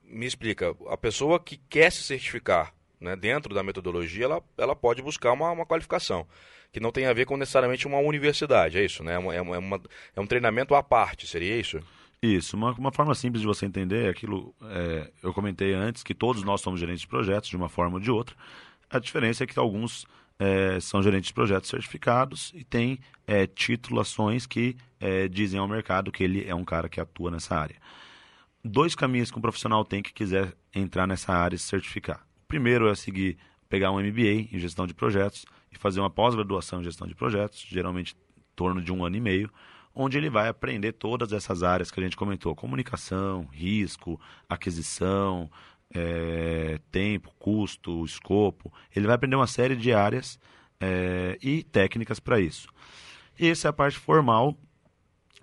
me 0.03 0.25
explica, 0.25 0.75
a 0.88 0.95
pessoa 0.95 1.39
que 1.39 1.58
quer 1.67 1.91
se 1.91 2.03
certificar 2.03 2.76
né, 2.99 3.15
dentro 3.15 3.53
da 3.53 3.63
metodologia, 3.63 4.25
ela, 4.25 4.43
ela 4.57 4.75
pode 4.75 5.01
buscar 5.01 5.31
uma, 5.31 5.51
uma 5.51 5.65
qualificação, 5.65 6.27
que 6.71 6.79
não 6.79 6.91
tem 6.91 7.05
a 7.05 7.13
ver 7.13 7.25
com 7.25 7.38
necessariamente 7.38 7.88
uma 7.88 7.99
universidade, 7.99 8.77
é 8.77 8.83
isso, 8.83 9.03
né? 9.03 9.13
É, 9.13 9.19
uma, 9.19 9.36
é, 9.36 9.41
uma, 9.41 9.81
é 10.15 10.21
um 10.21 10.27
treinamento 10.27 10.75
à 10.75 10.83
parte, 10.83 11.27
seria 11.27 11.57
isso? 11.60 11.79
Isso, 12.21 12.57
uma, 12.57 12.71
uma 12.73 12.91
forma 12.91 13.13
simples 13.13 13.41
de 13.41 13.47
você 13.47 13.65
entender 13.65 14.05
é 14.05 14.10
aquilo, 14.10 14.55
é, 14.63 15.12
eu 15.21 15.33
comentei 15.33 15.73
antes 15.73 16.01
que 16.01 16.15
todos 16.15 16.43
nós 16.43 16.62
somos 16.62 16.79
gerentes 16.79 17.01
de 17.01 17.07
projetos, 17.07 17.49
de 17.49 17.55
uma 17.55 17.69
forma 17.69 17.95
ou 17.95 17.99
de 17.99 18.10
outra, 18.10 18.36
a 18.89 18.99
diferença 18.99 19.43
é 19.43 19.47
que 19.47 19.60
alguns 19.60 20.05
é, 20.39 20.79
são 20.79 21.01
gerentes 21.01 21.27
de 21.27 21.33
projetos 21.33 21.69
certificados 21.69 22.51
e 22.55 22.63
têm 22.63 22.99
é, 23.25 23.45
titulações 23.47 24.45
que 24.45 24.75
é, 24.99 25.27
dizem 25.27 25.60
ao 25.60 25.67
mercado 25.67 26.12
que 26.12 26.23
ele 26.23 26.47
é 26.47 26.55
um 26.55 26.65
cara 26.65 26.89
que 26.89 26.99
atua 26.99 27.31
nessa 27.31 27.55
área. 27.55 27.75
Dois 28.63 28.95
caminhos 28.95 29.31
que 29.31 29.38
um 29.38 29.41
profissional 29.41 29.86
tem 29.86 30.01
que 30.01 30.13
quiser 30.13 30.53
entrar 30.73 31.07
nessa 31.07 31.33
área 31.33 31.55
e 31.55 31.60
se 31.60 31.67
certificar. 31.67 32.26
Primeiro 32.47 32.88
é 32.89 32.95
seguir, 32.95 33.38
pegar 33.67 33.91
um 33.91 33.99
MBA 33.99 34.49
em 34.51 34.60
gestão 34.60 34.88
de 34.88 34.93
projetos 34.93 35.45
e 35.71 35.77
fazer 35.77 35.99
uma 35.99 36.10
pós-graduação 36.10 36.81
em 36.81 36.83
gestão 36.83 37.07
de 37.07 37.15
projetos, 37.15 37.65
geralmente 37.67 38.15
em 38.38 38.41
torno 38.55 38.81
de 38.81 38.91
um 38.91 39.03
ano 39.05 39.17
e 39.17 39.21
meio, 39.21 39.51
onde 39.93 40.17
ele 40.17 40.29
vai 40.29 40.47
aprender 40.47 40.93
todas 40.93 41.33
essas 41.33 41.63
áreas 41.63 41.91
que 41.91 41.99
a 41.99 42.03
gente 42.03 42.15
comentou: 42.15 42.55
comunicação, 42.55 43.47
risco, 43.51 44.19
aquisição, 44.47 45.49
é, 45.93 46.79
tempo, 46.91 47.33
custo, 47.38 48.05
escopo. 48.05 48.71
Ele 48.95 49.07
vai 49.07 49.15
aprender 49.15 49.36
uma 49.36 49.47
série 49.47 49.75
de 49.75 49.91
áreas 49.91 50.39
é, 50.79 51.38
e 51.41 51.63
técnicas 51.63 52.19
para 52.19 52.39
isso. 52.39 52.67
E 53.39 53.49
essa 53.49 53.67
é 53.67 53.69
a 53.69 53.73
parte 53.73 53.97
formal, 53.97 54.57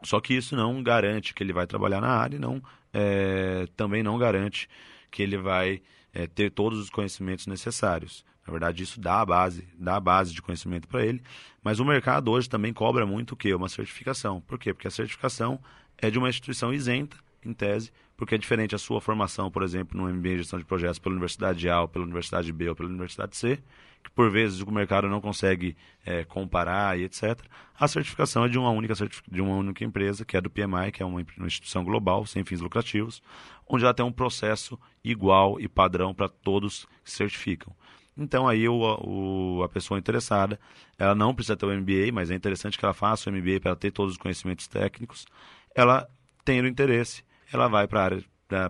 só 0.02 0.20
que 0.20 0.34
isso 0.34 0.56
não 0.56 0.82
garante 0.82 1.34
que 1.34 1.42
ele 1.42 1.52
vai 1.52 1.66
trabalhar 1.66 2.00
na 2.00 2.08
área, 2.08 2.38
não, 2.38 2.62
é, 2.92 3.66
também 3.76 4.02
não 4.02 4.18
garante 4.18 4.68
que 5.10 5.22
ele 5.22 5.36
vai 5.36 5.80
é, 6.14 6.26
ter 6.26 6.50
todos 6.50 6.78
os 6.78 6.88
conhecimentos 6.88 7.46
necessários. 7.46 8.24
Na 8.46 8.50
verdade, 8.52 8.82
isso 8.82 9.00
dá 9.00 9.20
a 9.20 9.26
base, 9.26 9.66
dá 9.76 9.96
a 9.96 10.00
base 10.00 10.32
de 10.32 10.40
conhecimento 10.40 10.86
para 10.86 11.04
ele. 11.04 11.22
Mas 11.62 11.80
o 11.80 11.84
mercado 11.84 12.30
hoje 12.30 12.48
também 12.48 12.72
cobra 12.72 13.04
muito 13.04 13.32
o 13.32 13.36
quê? 13.36 13.54
Uma 13.54 13.68
certificação. 13.68 14.40
Por 14.42 14.58
quê? 14.58 14.72
Porque 14.72 14.86
a 14.86 14.90
certificação 14.90 15.58
é 15.98 16.10
de 16.10 16.18
uma 16.18 16.28
instituição 16.28 16.72
isenta, 16.72 17.16
em 17.44 17.52
tese, 17.52 17.92
porque 18.16 18.34
é 18.34 18.38
diferente 18.38 18.74
a 18.74 18.78
sua 18.78 19.00
formação, 19.00 19.50
por 19.50 19.62
exemplo, 19.62 20.00
no 20.00 20.12
MBA 20.12 20.30
em 20.30 20.38
gestão 20.38 20.58
de 20.58 20.64
projetos 20.64 20.98
pela 20.98 21.14
Universidade 21.14 21.68
A, 21.68 21.82
ou 21.82 21.88
pela 21.88 22.04
Universidade 22.04 22.52
B 22.52 22.68
ou 22.68 22.74
pela 22.74 22.88
Universidade 22.88 23.36
C, 23.36 23.58
que 24.04 24.10
por 24.10 24.30
vezes 24.30 24.60
o 24.60 24.70
mercado 24.70 25.08
não 25.08 25.20
consegue 25.20 25.76
é, 26.04 26.24
comparar 26.24 26.98
e 26.98 27.04
etc. 27.04 27.40
A 27.78 27.88
certificação 27.88 28.44
é 28.44 28.48
de 28.48 28.58
uma 28.58 28.70
única 28.70 28.94
de 29.28 29.40
uma 29.40 29.56
única 29.56 29.84
empresa, 29.84 30.24
que 30.24 30.36
é 30.36 30.40
do 30.40 30.50
PMI, 30.50 30.92
que 30.92 31.02
é 31.02 31.06
uma, 31.06 31.24
uma 31.36 31.46
instituição 31.46 31.82
global 31.82 32.24
sem 32.26 32.44
fins 32.44 32.60
lucrativos, 32.60 33.22
onde 33.66 33.84
ela 33.84 33.94
tem 33.94 34.04
um 34.04 34.12
processo 34.12 34.78
igual 35.02 35.58
e 35.58 35.66
padrão 35.66 36.14
para 36.14 36.28
todos 36.28 36.86
que 37.02 37.10
certificam. 37.10 37.74
Então 38.16 38.46
aí 38.46 38.68
o, 38.68 38.76
o, 38.78 39.62
a 39.64 39.68
pessoa 39.68 39.98
interessada, 39.98 40.60
ela 40.98 41.14
não 41.14 41.34
precisa 41.34 41.56
ter 41.56 41.66
o 41.66 41.74
MBA, 41.74 42.12
mas 42.12 42.30
é 42.30 42.34
interessante 42.34 42.78
que 42.78 42.84
ela 42.84 42.94
faça 42.94 43.28
o 43.28 43.32
MBA 43.32 43.58
para 43.60 43.74
ter 43.74 43.90
todos 43.90 44.12
os 44.12 44.18
conhecimentos 44.18 44.68
técnicos. 44.68 45.26
Ela 45.74 46.08
tem 46.44 46.60
o 46.60 46.66
interesse, 46.66 47.24
ela 47.52 47.66
vai 47.66 47.88
para 47.88 48.00
a 48.00 48.04
área 48.04 48.24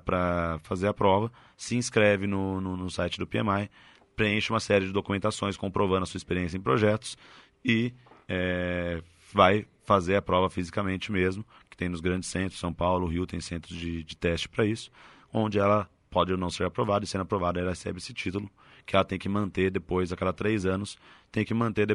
para 0.04 0.58
fazer 0.62 0.86
a 0.86 0.94
prova, 0.94 1.30
se 1.56 1.76
inscreve 1.76 2.26
no, 2.26 2.60
no, 2.60 2.76
no, 2.76 2.90
site 2.90 3.18
do 3.18 3.26
PMI, 3.26 3.68
preenche 4.16 4.50
uma 4.50 4.60
série 4.60 4.86
de 4.86 4.92
documentações 4.92 5.56
comprovando 5.56 6.04
a 6.04 6.06
sua 6.06 6.18
experiência 6.18 6.56
em 6.56 6.60
projetos 6.60 7.16
e 7.64 7.92
é, 8.28 9.02
vai 9.32 9.66
fazer 9.84 10.16
a 10.16 10.22
prova 10.22 10.48
fisicamente 10.48 11.12
mesmo, 11.12 11.44
que 11.70 11.76
tem 11.76 11.88
nos 11.88 12.00
grandes 12.00 12.28
centros, 12.28 12.58
São 12.58 12.72
Paulo, 12.72 13.06
Rio 13.06 13.26
tem 13.26 13.40
centros 13.40 13.76
de, 13.76 14.02
de 14.02 14.16
teste 14.16 14.48
para 14.48 14.64
isso, 14.64 14.90
onde 15.32 15.58
ela 15.58 15.88
pode 16.10 16.32
ou 16.32 16.38
não 16.38 16.50
ser 16.50 16.64
aprovada, 16.64 17.04
e 17.04 17.08
sendo 17.08 17.22
aprovada 17.22 17.58
ela 17.58 17.70
recebe 17.70 17.98
esse 17.98 18.14
título, 18.14 18.48
que 18.86 18.94
ela 18.94 19.04
tem 19.04 19.18
que 19.18 19.28
manter 19.28 19.70
depois, 19.70 20.12
a 20.12 20.16
cada 20.16 20.32
três 20.32 20.64
anos, 20.64 20.96
tem 21.32 21.44
que 21.44 21.52
manter 21.52 21.86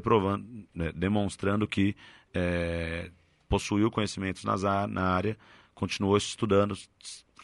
né, 0.75 0.91
demonstrando 0.93 1.67
que 1.67 1.95
é, 2.34 3.10
possuiu 3.47 3.89
conhecimentos 3.89 4.43
nas, 4.43 4.63
na 4.63 5.03
área, 5.03 5.38
continuou 5.73 6.17
estudando, 6.17 6.77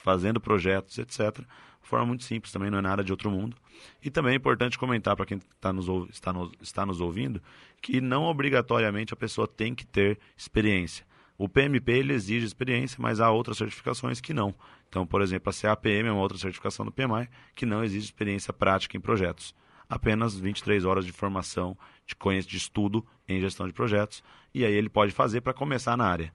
fazendo 0.03 0.41
projetos, 0.41 0.97
etc. 0.97 1.39
De 1.86 1.89
forma 1.89 2.08
muito 2.08 2.24
simples, 2.24 2.52
também 2.52 2.71
não 2.71 2.80
é 2.80 2.82
nada 2.82 3.04
de 3.04 3.12
outro 3.12 3.30
mundo. 3.30 3.56
E 4.04 4.10
também 4.10 4.34
é 4.34 4.36
importante 4.36 4.76
comentar 4.76 5.15
para 5.15 5.24
quem 5.24 5.38
tá 5.62 5.71
nos, 5.71 5.88
está, 6.10 6.34
nos, 6.34 6.52
está 6.60 6.84
nos 6.84 7.00
ouvindo 7.00 7.39
que 7.80 8.02
não 8.02 8.24
obrigatoriamente 8.24 9.13
a 9.13 9.15
pessoa 9.15 9.48
tem 9.48 9.76
que 9.76 9.86
ter 9.86 10.17
experiência. 10.36 11.06
O 11.38 11.48
PMP 11.48 11.91
ele 11.91 12.12
exige 12.12 12.43
experiência, 12.43 12.98
mas 13.00 13.19
há 13.19 13.30
outras 13.30 13.58
certificações 13.58 14.19
que 14.19 14.34
não. 14.34 14.56
Então, 14.89 15.06
por 15.06 15.21
exemplo, 15.21 15.52
a 15.52 15.54
CAPM 15.54 16.08
é 16.08 16.12
uma 16.12 16.21
outra 16.24 16.39
certificação 16.39 16.84
do 16.84 16.91
PMI 16.91 17.30
que 17.54 17.67
não 17.67 17.84
exige 17.84 18.06
experiência 18.06 18.52
prática 18.52 18.98
em 18.98 19.00
projetos. 19.00 19.54
Apenas 19.88 20.36
23 20.36 20.86
horas 20.86 21.06
de 21.06 21.12
formação, 21.12 21.78
de 22.08 22.15
conhecimento, 22.15 22.50
de 22.50 22.58
estudo 22.58 23.06
em 23.30 23.39
gestão 23.39 23.67
de 23.67 23.74
projetos, 23.74 24.24
e 24.56 24.65
aí 24.65 24.74
ele 24.74 24.89
pode 24.89 25.12
fazer 25.12 25.41
para 25.41 25.54
começar 25.54 25.95
na 25.95 26.08
área. 26.08 26.34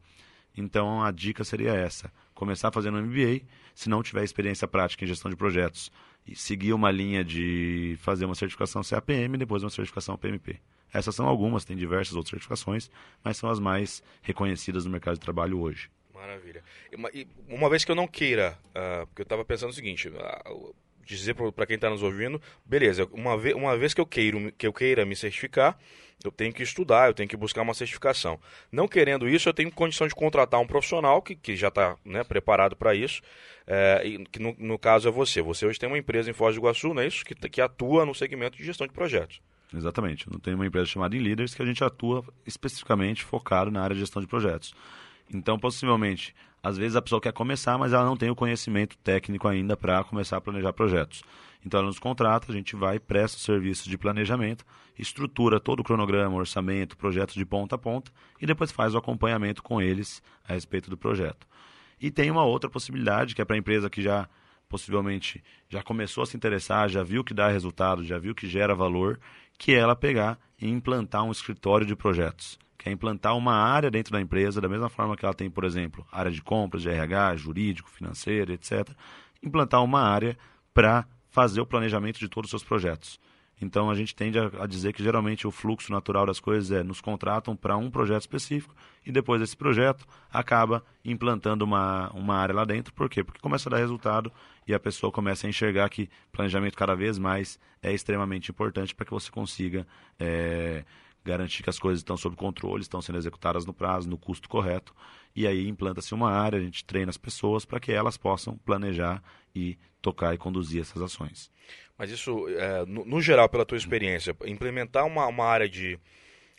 Então, 0.57 1.03
a 1.03 1.11
dica 1.11 1.43
seria 1.43 1.73
essa: 1.73 2.13
começar 2.41 2.73
fazendo 2.73 2.97
um 2.97 3.03
MBA, 3.03 3.43
se 3.75 3.91
não 3.91 4.03
tiver 4.03 4.25
experiência 4.25 4.67
prática 4.67 5.05
em 5.05 5.07
gestão 5.07 5.31
de 5.31 5.37
projetos, 5.37 5.93
e 6.27 6.35
seguir 6.35 6.73
uma 6.73 6.91
linha 6.91 7.23
de 7.23 7.99
fazer 8.01 8.25
uma 8.25 8.35
certificação 8.35 8.83
CAPM 8.83 9.35
e 9.35 9.39
depois 9.39 9.63
uma 9.63 9.69
certificação 9.69 10.17
PMP. 10.17 10.59
Essas 10.93 11.15
são 11.15 11.27
algumas, 11.27 11.67
tem 11.67 11.77
diversas 11.77 12.17
outras 12.17 12.31
certificações, 12.31 12.91
mas 13.23 13.37
são 13.37 13.51
as 13.51 13.61
mais 13.61 14.03
reconhecidas 14.23 14.87
no 14.87 14.91
mercado 14.91 15.15
de 15.15 15.21
trabalho 15.21 15.61
hoje. 15.61 15.91
Maravilha. 16.15 16.65
E 16.91 17.27
uma, 17.49 17.69
vez 17.69 17.85
que 17.85 17.91
eu 17.91 17.95
não 17.95 18.09
queira, 18.09 18.59
uh, 18.71 19.07
porque 19.07 19.23
eu 19.23 19.25
estava 19.25 19.45
pensando 19.45 19.71
o 19.71 19.75
seguinte, 19.75 20.09
uh, 20.09 20.75
dizer 21.05 21.35
para 21.35 21.67
quem 21.67 21.77
está 21.77 21.91
nos 21.91 22.03
ouvindo, 22.03 22.41
beleza, 22.65 23.09
uma, 23.13 23.37
ve 23.37 23.55
uma 23.55 23.77
vez 23.77 23.95
que 23.95 24.01
eu, 24.01 24.07
queiro, 24.07 24.53
que 24.53 24.67
eu 24.67 24.73
queira 24.73 25.05
me 25.05 25.17
certificar, 25.17 25.79
eu 26.25 26.31
tenho 26.31 26.53
que 26.53 26.63
estudar, 26.63 27.09
eu 27.09 27.15
tenho 27.15 27.29
que 27.29 27.37
buscar 27.37 27.63
uma 27.63 27.73
certificação. 27.73 28.39
Não 28.71 28.87
querendo 28.87 29.29
isso, 29.29 29.49
eu 29.49 29.55
tenho 29.55 29.71
condição 29.71 30.07
de 30.07 30.15
contratar 30.15 30.61
um 30.61 30.67
profissional 30.67 31.23
que, 31.23 31.35
que 31.35 31.57
já 31.57 31.69
está 31.69 31.97
né, 32.05 32.23
preparado 32.23 32.77
para 32.77 32.95
isso, 32.95 33.23
é, 33.67 34.03
e, 34.05 34.25
que 34.27 34.39
no, 34.39 34.55
no, 34.59 34.79
caso 34.79 35.09
é 35.09 35.11
você. 35.11 35.41
Você 35.41 35.65
hoje 35.65 35.79
tem 35.79 35.89
uma 35.89 35.99
empresa 35.99 36.31
em 36.31 36.35
Foz 36.35 36.55
do 36.55 36.61
Iguaçu, 36.61 36.93
não 36.93 37.03
é 37.03 37.07
isso? 37.07 37.25
Que, 37.25 37.35
que 37.35 37.61
atua 37.61 38.05
no 38.05 38.15
segmento 38.15 38.57
de 38.57 38.65
gestão 38.65 38.87
de 38.87 38.93
projetos. 38.93 39.41
Exatamente. 39.75 40.27
Eu 40.31 40.39
tenho 40.41 40.57
uma 40.57 40.67
empresa 40.67 40.87
chamada 40.87 41.17
InLeaders 41.17 41.55
que 41.55 41.63
a 41.63 41.67
gente 41.67 41.83
atua 41.83 42.25
especificamente 42.45 43.25
focado 43.25 43.71
na 43.71 43.83
área 43.83 43.95
de 43.95 44.01
gestão 44.01 44.21
de 44.21 44.29
projetos. 44.29 44.75
Então, 45.33 45.59
possivelmente, 45.59 46.35
às 46.63 46.77
vezes 46.77 46.97
a 46.97 47.03
pessoa 47.03 47.21
quer 47.21 47.33
começar, 47.33 47.79
mas 47.79 47.93
ela 47.93 48.05
não 48.05 48.17
tem 48.17 48.31
o 48.31 48.37
conhecimento 48.37 48.97
técnico 48.99 49.49
ainda 49.49 49.77
para 49.77 50.05
começar 50.05 50.37
a 50.37 50.41
planejar 50.41 50.73
projetos. 50.73 51.23
Então, 51.65 51.79
ela 51.81 51.89
nos 51.89 51.99
contrata, 51.99 52.51
a 52.51 52.55
gente 52.55 52.77
vai, 52.77 52.99
presta 52.99 53.37
o 53.37 53.41
serviço 53.41 53.89
de 53.89 53.99
planejamento, 53.99 54.65
estrutura 54.99 55.61
todo 55.61 55.81
o 55.81 55.85
cronograma, 55.85 56.37
orçamento, 56.37 56.97
projetos 56.97 57.35
de 57.35 57.45
ponta 57.45 57.77
a 57.77 57.79
ponta 57.79 58.11
e 58.41 58.47
depois 58.47 58.71
faz 58.71 58.95
o 58.95 58.99
acompanhamento 58.99 59.63
com 59.63 59.81
eles 59.81 60.23
a 60.47 60.53
respeito 60.53 60.89
do 60.91 60.97
projeto. 60.97 61.47
E 62.01 62.11
tem 62.11 62.31
uma 62.31 62.45
outra 62.45 62.71
possibilidade, 62.71 63.35
que 63.35 63.43
é 63.43 63.45
para 63.45 63.57
a 63.57 63.59
empresa 63.59 63.91
que 63.91 64.01
já 64.01 64.29
possivelmente 64.69 65.43
já 65.69 65.83
começou 65.83 66.23
a 66.23 66.27
se 66.27 66.37
interessar, 66.37 66.89
já 66.89 67.03
viu 67.03 67.25
que 67.25 67.35
dá 67.35 67.49
resultado, 67.49 68.05
já 68.05 68.19
viu 68.19 68.35
que 68.35 68.49
gera 68.49 68.75
valor, 68.75 69.19
que 69.59 69.73
é 69.73 69.79
ela 69.79 69.97
pegar 69.97 70.39
e 70.61 70.69
implantar 70.69 71.25
um 71.25 71.33
escritório 71.33 71.87
de 71.87 71.97
projetos 71.97 72.59
que 72.81 72.89
é 72.89 72.93
implantar 72.93 73.37
uma 73.37 73.53
área 73.53 73.91
dentro 73.91 74.11
da 74.11 74.21
empresa, 74.21 74.59
da 74.59 74.69
mesma 74.69 74.89
forma 74.89 75.15
que 75.15 75.23
ela 75.23 75.35
tem, 75.35 75.51
por 75.51 75.65
exemplo, 75.65 76.07
área 76.11 76.31
de 76.31 76.41
compras, 76.41 76.83
de 76.83 76.89
RH, 76.89 77.37
jurídico, 77.37 77.91
financeiro, 77.91 78.55
etc. 78.55 78.89
Implantar 79.43 79.85
uma 79.85 80.01
área 80.01 80.37
para 80.73 81.07
fazer 81.29 81.61
o 81.61 81.67
planejamento 81.67 82.19
de 82.19 82.27
todos 82.27 82.49
os 82.49 82.51
seus 82.51 82.65
projetos. 82.65 83.21
Então 83.61 83.91
a 83.91 83.95
gente 83.95 84.15
tende 84.15 84.39
a, 84.39 84.67
dizer 84.67 84.95
que 84.95 85.03
geralmente 85.03 85.47
o 85.47 85.51
fluxo 85.51 85.93
natural 85.93 86.25
das 86.25 86.41
coisas 86.41 86.71
é 86.73 86.83
nos 86.83 87.03
contratam 87.03 87.55
para 87.55 87.77
um 87.77 87.91
projeto 87.91 88.23
específico 88.23 88.75
e 89.05 89.13
depois 89.13 89.43
desse 89.43 89.55
projeto 89.55 90.07
acaba 90.33 90.83
implantando 91.05 91.67
uma, 91.67 92.11
uma 92.15 92.37
área 92.37 92.55
lá 92.55 92.65
dentro. 92.65 92.95
Por 92.95 93.11
quê? 93.11 93.23
Porque 93.23 93.41
começa 93.41 93.69
a 93.69 93.73
dar 93.73 93.77
resultado 93.77 94.33
e 94.67 94.73
a 94.73 94.81
pessoa 94.81 95.13
começa 95.13 95.47
a 95.47 95.51
enxergar 95.51 95.91
que 95.91 96.09
planejamento 96.33 96.79
cada 96.79 96.95
vez 96.95 97.19
mais 97.19 97.61
é 97.83 97.93
extremamente 97.93 98.51
importante 98.51 98.95
para 98.95 99.05
que 99.05 99.13
você 99.13 99.31
consiga 99.31 99.87
é, 100.19 100.83
garantir 101.25 101.63
que 101.63 101.71
as 101.71 101.79
coisas 101.79 102.01
estão 102.01 102.17
sob 102.17 102.37
controle, 102.37 102.83
estão 102.83 103.01
sendo 103.01 103.19
executadas 103.19 103.67
no 103.67 103.75
prazo, 103.75 104.09
no 104.09 104.19
custo 104.19 104.49
correto. 104.49 104.95
E 105.35 105.47
aí 105.47 105.69
implanta-se 105.69 106.15
uma 106.15 106.31
área, 106.31 106.59
a 106.59 106.63
gente 106.63 106.85
treina 106.85 107.11
as 107.11 107.17
pessoas 107.17 107.65
para 107.65 107.79
que 107.79 107.93
elas 107.93 108.17
possam 108.17 108.57
planejar 108.59 109.23
e 109.55 109.79
tocar 110.01 110.35
e 110.35 110.39
conduzir 110.39 110.81
essas 110.81 111.03
ações. 111.03 111.51
Mas 111.97 112.11
isso, 112.11 112.49
é, 112.49 112.85
no, 112.87 113.05
no, 113.05 113.21
geral, 113.21 113.49
pela 113.49 113.67
tua 113.67 113.77
experiência, 113.77 114.35
implementar 114.47 115.07
uma, 115.07 115.27
uma 115.27 115.45
área 115.45 115.69
de, 115.69 115.99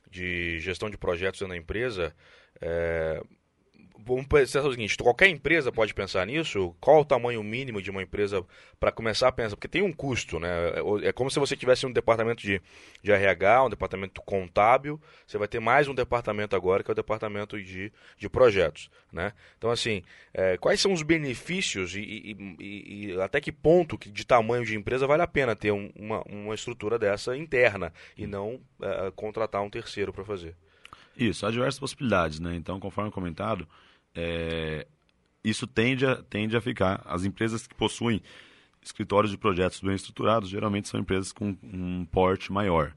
de 0.10 0.60
gestão 0.60 0.90
de 0.90 0.98
projetos 0.98 1.42
na 1.42 1.58
empresa, 1.58 2.16
é, 2.62 3.24
vamos 4.06 4.26
pensar 4.28 4.62
o 4.62 4.72
seguinte: 4.72 4.98
qualquer 4.98 5.28
empresa 5.28 5.72
pode 5.72 5.94
pensar 5.94 6.26
nisso? 6.26 6.76
Qual 6.80 7.02
o 7.02 7.06
tamanho 7.06 7.44
mínimo 7.44 7.82
de 7.82 7.90
uma 7.90 8.02
empresa 8.02 8.44
para 8.80 8.92
começar 8.92 9.28
a 9.28 9.32
pensar? 9.32 9.56
Porque 9.56 9.68
tem 9.68 9.82
um 9.82 9.92
custo, 9.92 10.40
né? 10.40 10.50
É, 11.04 11.10
é 11.10 11.12
como 11.12 11.30
se 11.30 11.40
você 11.40 11.56
tivesse 11.56 11.86
um 11.86 11.92
departamento 11.92 12.42
de, 12.42 12.62
de 13.02 13.12
RH, 13.12 13.66
um 13.66 13.70
departamento 13.70 14.22
contábil, 14.22 15.00
você 15.26 15.38
vai 15.38 15.48
ter 15.48 15.60
mais 15.60 15.88
um 15.88 15.96
departamento 15.96 16.56
agora, 16.56 16.84
que 16.84 16.92
é 16.92 16.94
o 16.94 16.96
departamento 16.96 17.62
de, 17.62 17.92
de 18.18 18.30
projetos, 18.30 18.90
né? 19.12 19.34
Então, 19.58 19.72
assim, 19.72 20.02
é, 20.34 20.58
quais 20.58 20.80
são 20.80 20.94
os 20.94 21.04
benefícios 21.04 21.96
e, 21.96 22.02
e, 22.02 22.56
e, 22.60 23.14
e, 23.14 23.22
até 23.22 23.40
que 23.40 23.52
ponto 23.52 23.98
de 23.98 24.26
tamanho 24.26 24.66
de 24.66 24.76
empresa 24.76 25.08
vale 25.08 25.22
a 25.22 25.28
pena 25.28 25.56
ter 25.56 25.72
um, 25.72 25.92
uma, 25.96 26.22
uma 26.28 26.56
estrutura 26.56 26.98
dessa 26.98 27.36
interna 27.36 27.94
e 28.18 28.26
não 28.26 28.60
é, 28.82 29.12
contratar 29.16 29.62
um 29.62 29.70
terceiro 29.70 30.12
para 30.12 30.26
fazer? 30.26 30.56
Isso, 31.16 31.46
há 31.46 31.52
diversas 31.52 31.80
possibilidades, 31.80 32.40
né? 32.40 32.56
Então, 32.56 32.80
conforme 32.80 33.12
comentado, 33.12 33.68
é, 34.16 34.88
isso 35.44 35.68
tende 35.68 36.06
a, 36.06 36.16
tende 36.24 36.56
a 36.56 36.62
ficar. 36.62 37.02
As 37.06 37.24
empresas 37.24 37.68
que 37.68 37.76
possuem 37.76 38.22
escritórios 38.82 39.32
de 39.32 39.38
projetos 39.38 39.80
bem 39.80 39.94
estruturados 39.94 40.50
geralmente 40.50 40.88
são 40.88 41.00
empresas 41.00 41.32
com 41.32 41.56
um 41.64 42.06
porte 42.06 42.52
maior. 42.52 42.94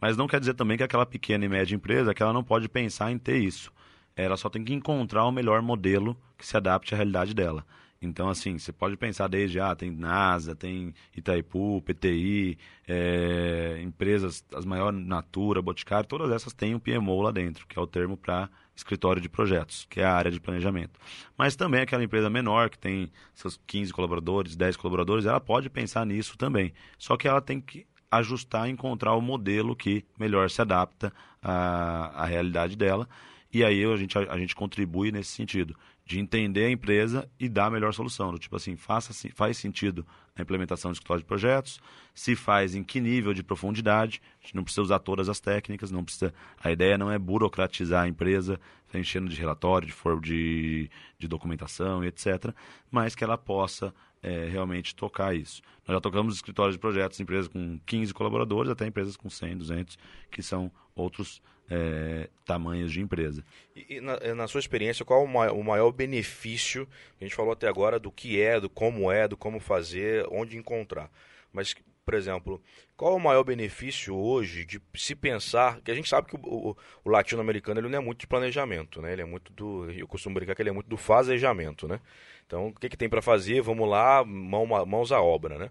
Mas 0.00 0.16
não 0.16 0.26
quer 0.26 0.40
dizer 0.40 0.54
também 0.54 0.76
que 0.76 0.82
aquela 0.82 1.04
pequena 1.04 1.44
e 1.44 1.48
média 1.48 1.74
empresa 1.74 2.14
que 2.14 2.22
ela 2.22 2.32
não 2.32 2.42
pode 2.42 2.68
pensar 2.68 3.10
em 3.12 3.18
ter 3.18 3.38
isso. 3.38 3.72
Ela 4.14 4.36
só 4.36 4.48
tem 4.48 4.64
que 4.64 4.72
encontrar 4.72 5.24
o 5.26 5.32
melhor 5.32 5.60
modelo 5.60 6.16
que 6.38 6.46
se 6.46 6.56
adapte 6.56 6.94
à 6.94 6.96
realidade 6.96 7.34
dela. 7.34 7.66
Então, 8.00 8.28
assim, 8.28 8.58
você 8.58 8.72
pode 8.72 8.96
pensar 8.96 9.28
desde, 9.28 9.58
ah, 9.58 9.74
tem 9.74 9.90
NASA, 9.90 10.54
tem 10.54 10.94
Itaipu, 11.16 11.82
PTI, 11.82 12.58
é, 12.86 13.80
empresas, 13.82 14.44
as 14.54 14.64
maiores, 14.64 15.00
Natura, 15.00 15.62
Boticário, 15.62 16.08
todas 16.08 16.30
essas 16.30 16.52
têm 16.52 16.74
o 16.74 16.80
PMO 16.80 17.22
lá 17.22 17.30
dentro, 17.30 17.66
que 17.66 17.78
é 17.78 17.82
o 17.82 17.86
termo 17.86 18.16
para 18.16 18.50
escritório 18.74 19.22
de 19.22 19.28
projetos, 19.28 19.86
que 19.88 20.00
é 20.00 20.04
a 20.04 20.14
área 20.14 20.30
de 20.30 20.38
planejamento. 20.38 21.00
Mas 21.36 21.56
também 21.56 21.80
aquela 21.80 22.04
empresa 22.04 22.28
menor, 22.28 22.68
que 22.68 22.78
tem 22.78 23.10
seus 23.34 23.58
15 23.66 23.92
colaboradores, 23.92 24.54
10 24.54 24.76
colaboradores, 24.76 25.24
ela 25.24 25.40
pode 25.40 25.70
pensar 25.70 26.04
nisso 26.04 26.36
também. 26.36 26.74
Só 26.98 27.16
que 27.16 27.26
ela 27.26 27.40
tem 27.40 27.60
que 27.60 27.86
ajustar, 28.10 28.68
encontrar 28.68 29.14
o 29.14 29.20
modelo 29.20 29.74
que 29.74 30.04
melhor 30.18 30.50
se 30.50 30.60
adapta 30.60 31.12
à, 31.42 32.22
à 32.22 32.26
realidade 32.26 32.76
dela. 32.76 33.08
E 33.52 33.64
aí 33.64 33.84
a 33.84 33.96
gente, 33.96 34.18
a, 34.18 34.32
a 34.32 34.38
gente 34.38 34.54
contribui 34.54 35.10
nesse 35.10 35.32
sentido 35.32 35.74
de 36.06 36.20
entender 36.20 36.66
a 36.66 36.70
empresa 36.70 37.28
e 37.38 37.48
dar 37.48 37.66
a 37.66 37.70
melhor 37.70 37.92
solução. 37.92 38.30
Do 38.30 38.38
tipo 38.38 38.54
assim, 38.54 38.76
faça, 38.76 39.12
faz 39.34 39.58
sentido 39.58 40.06
a 40.36 40.42
implementação 40.42 40.92
de 40.92 40.96
escritório 40.98 41.22
de 41.22 41.26
projetos, 41.26 41.80
se 42.14 42.36
faz 42.36 42.76
em 42.76 42.84
que 42.84 43.00
nível 43.00 43.34
de 43.34 43.42
profundidade, 43.42 44.22
a 44.40 44.44
gente 44.44 44.54
não 44.54 44.62
precisa 44.62 44.82
usar 44.82 45.00
todas 45.00 45.28
as 45.28 45.40
técnicas, 45.40 45.90
não 45.90 46.04
precisa. 46.04 46.32
A 46.62 46.70
ideia 46.70 46.96
não 46.96 47.10
é 47.10 47.18
burocratizar 47.18 48.04
a 48.04 48.08
empresa, 48.08 48.60
enchendo 48.94 49.28
de 49.28 49.36
relatório, 49.36 49.88
de, 49.88 49.92
for, 49.92 50.20
de, 50.20 50.88
de 51.18 51.26
documentação 51.26 52.04
e 52.04 52.06
etc., 52.06 52.54
mas 52.88 53.16
que 53.16 53.24
ela 53.24 53.36
possa 53.36 53.92
é, 54.22 54.46
realmente 54.46 54.94
tocar 54.94 55.34
isso. 55.34 55.60
Nós 55.86 55.96
já 55.96 56.00
tocamos 56.00 56.36
escritórios 56.36 56.76
de 56.76 56.80
projetos, 56.80 57.18
empresas 57.18 57.48
com 57.48 57.80
15 57.84 58.14
colaboradores, 58.14 58.70
até 58.70 58.86
empresas 58.86 59.16
com 59.16 59.28
100, 59.28 59.56
200, 59.56 59.98
que 60.30 60.42
são 60.42 60.70
outros 60.94 61.42
é, 61.70 62.28
tamanhos 62.44 62.92
de 62.92 63.00
empresa. 63.00 63.44
E, 63.74 63.96
e 63.96 64.00
na, 64.00 64.18
na, 64.34 64.48
sua 64.48 64.60
experiência, 64.60 65.04
qual 65.04 65.24
o 65.24 65.28
maior, 65.28 65.54
o 65.54 65.64
maior, 65.64 65.90
benefício? 65.92 66.88
A 67.20 67.24
gente 67.24 67.34
falou 67.34 67.52
até 67.52 67.68
agora 67.68 67.98
do 67.98 68.10
que 68.10 68.40
é, 68.40 68.60
do 68.60 68.68
como 68.68 69.10
é, 69.10 69.26
do 69.26 69.36
como 69.36 69.60
fazer, 69.60 70.26
onde 70.30 70.56
encontrar. 70.56 71.10
Mas 71.52 71.74
por 72.06 72.14
exemplo, 72.14 72.62
qual 72.96 73.16
o 73.16 73.20
maior 73.20 73.42
benefício 73.42 74.14
hoje 74.14 74.64
de 74.64 74.80
se 74.94 75.12
pensar, 75.16 75.80
que 75.80 75.90
a 75.90 75.94
gente 75.94 76.08
sabe 76.08 76.28
que 76.28 76.36
o, 76.36 76.40
o, 76.40 76.76
o 77.04 77.10
latino-americano 77.10 77.80
ele 77.80 77.88
não 77.88 77.98
é 77.98 78.00
muito 78.00 78.20
de 78.20 78.28
planejamento, 78.28 79.02
né? 79.02 79.12
Ele 79.12 79.22
é 79.22 79.24
muito 79.24 79.52
do, 79.52 79.90
eu 79.90 80.06
costumo 80.06 80.36
brincar 80.36 80.54
que 80.54 80.62
ele 80.62 80.68
é 80.68 80.72
muito 80.72 80.88
do 80.88 80.96
fazejamento, 80.96 81.88
né? 81.88 82.00
Então, 82.46 82.68
o 82.68 82.72
que, 82.72 82.88
que 82.88 82.96
tem 82.96 83.08
para 83.08 83.20
fazer? 83.20 83.60
Vamos 83.60 83.88
lá, 83.90 84.24
mão, 84.24 84.64
mãos 84.86 85.10
à 85.10 85.20
obra, 85.20 85.58
né? 85.58 85.70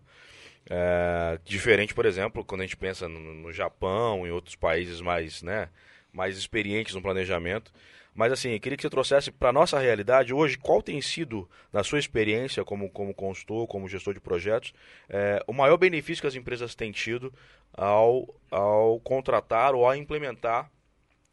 É, 0.69 1.39
diferente, 1.43 1.93
por 1.93 2.05
exemplo, 2.05 2.43
quando 2.43 2.61
a 2.61 2.63
gente 2.63 2.77
pensa 2.77 3.07
no, 3.07 3.19
no 3.19 3.51
Japão, 3.53 4.25
em 4.25 4.31
outros 4.31 4.55
países 4.55 4.99
mais, 4.99 5.43
né, 5.43 5.69
mais 6.11 6.37
experientes 6.37 6.95
no 6.95 7.01
planejamento, 7.01 7.71
mas 8.15 8.31
assim, 8.31 8.57
queria 8.59 8.77
que 8.77 8.81
você 8.81 8.89
trouxesse 8.89 9.29
para 9.29 9.49
a 9.49 9.53
nossa 9.53 9.77
realidade 9.77 10.33
hoje, 10.33 10.57
qual 10.57 10.81
tem 10.81 11.01
sido, 11.01 11.47
na 11.71 11.83
sua 11.83 11.99
experiência 11.99 12.63
como, 12.63 12.89
como 12.89 13.13
consultor, 13.13 13.67
como 13.67 13.89
gestor 13.89 14.13
de 14.13 14.21
projetos, 14.21 14.73
é, 15.09 15.43
o 15.45 15.53
maior 15.53 15.75
benefício 15.77 16.21
que 16.21 16.27
as 16.27 16.35
empresas 16.35 16.73
têm 16.73 16.91
tido 16.91 17.33
ao, 17.73 18.33
ao 18.49 18.99
contratar 19.01 19.75
ou 19.75 19.87
a 19.87 19.97
implementar 19.97 20.71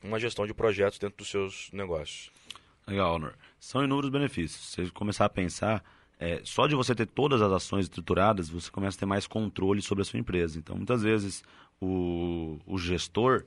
uma 0.02 0.18
gestão 0.18 0.44
de 0.44 0.52
projetos 0.52 0.98
dentro 0.98 1.18
dos 1.18 1.30
seus 1.30 1.70
negócios. 1.72 2.32
Legal, 2.86 3.14
Honor. 3.14 3.34
São 3.60 3.84
inúmeros 3.84 4.10
benefícios. 4.10 4.72
Se 4.72 4.84
você 4.84 4.90
começar 4.90 5.24
a 5.24 5.28
pensar, 5.28 5.84
é, 6.22 6.40
só 6.44 6.68
de 6.68 6.76
você 6.76 6.94
ter 6.94 7.06
todas 7.06 7.42
as 7.42 7.50
ações 7.50 7.86
estruturadas, 7.86 8.48
você 8.48 8.70
começa 8.70 8.96
a 8.96 9.00
ter 9.00 9.06
mais 9.06 9.26
controle 9.26 9.82
sobre 9.82 10.02
a 10.02 10.04
sua 10.04 10.20
empresa. 10.20 10.56
Então, 10.56 10.76
muitas 10.76 11.02
vezes, 11.02 11.42
o, 11.80 12.60
o 12.64 12.78
gestor 12.78 13.44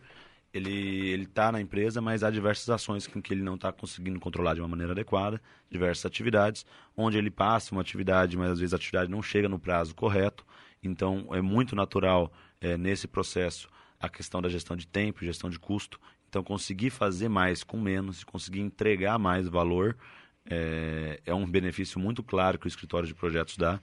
ele 0.53 1.23
está 1.23 1.53
na 1.53 1.61
empresa, 1.61 2.01
mas 2.01 2.21
há 2.21 2.29
diversas 2.29 2.69
ações 2.69 3.07
com 3.07 3.21
que 3.21 3.33
ele 3.33 3.43
não 3.43 3.55
está 3.55 3.71
conseguindo 3.71 4.19
controlar 4.19 4.55
de 4.55 4.59
uma 4.59 4.67
maneira 4.67 4.91
adequada, 4.91 5.41
diversas 5.71 6.05
atividades, 6.05 6.65
onde 6.97 7.17
ele 7.17 7.31
passa 7.31 7.73
uma 7.73 7.81
atividade, 7.81 8.37
mas 8.37 8.51
às 8.51 8.59
vezes 8.59 8.73
a 8.73 8.77
atividade 8.77 9.09
não 9.09 9.21
chega 9.21 9.47
no 9.47 9.57
prazo 9.57 9.95
correto. 9.95 10.45
Então 10.83 11.29
é 11.31 11.41
muito 11.41 11.77
natural 11.77 12.31
é, 12.59 12.75
nesse 12.75 13.07
processo 13.07 13.69
a 14.01 14.09
questão 14.09 14.41
da 14.41 14.49
gestão 14.49 14.75
de 14.75 14.85
tempo, 14.85 15.23
gestão 15.23 15.49
de 15.49 15.57
custo. 15.57 15.97
Então 16.27 16.43
conseguir 16.43 16.89
fazer 16.89 17.29
mais 17.29 17.63
com 17.63 17.79
menos, 17.79 18.25
conseguir 18.25 18.59
entregar 18.59 19.17
mais 19.17 19.47
valor 19.47 19.95
é, 20.49 21.19
é 21.25 21.33
um 21.33 21.45
benefício 21.45 21.99
muito 21.99 22.23
claro 22.23 22.59
que 22.59 22.67
o 22.67 22.69
escritório 22.69 23.07
de 23.07 23.15
projetos 23.15 23.57
dá 23.57 23.79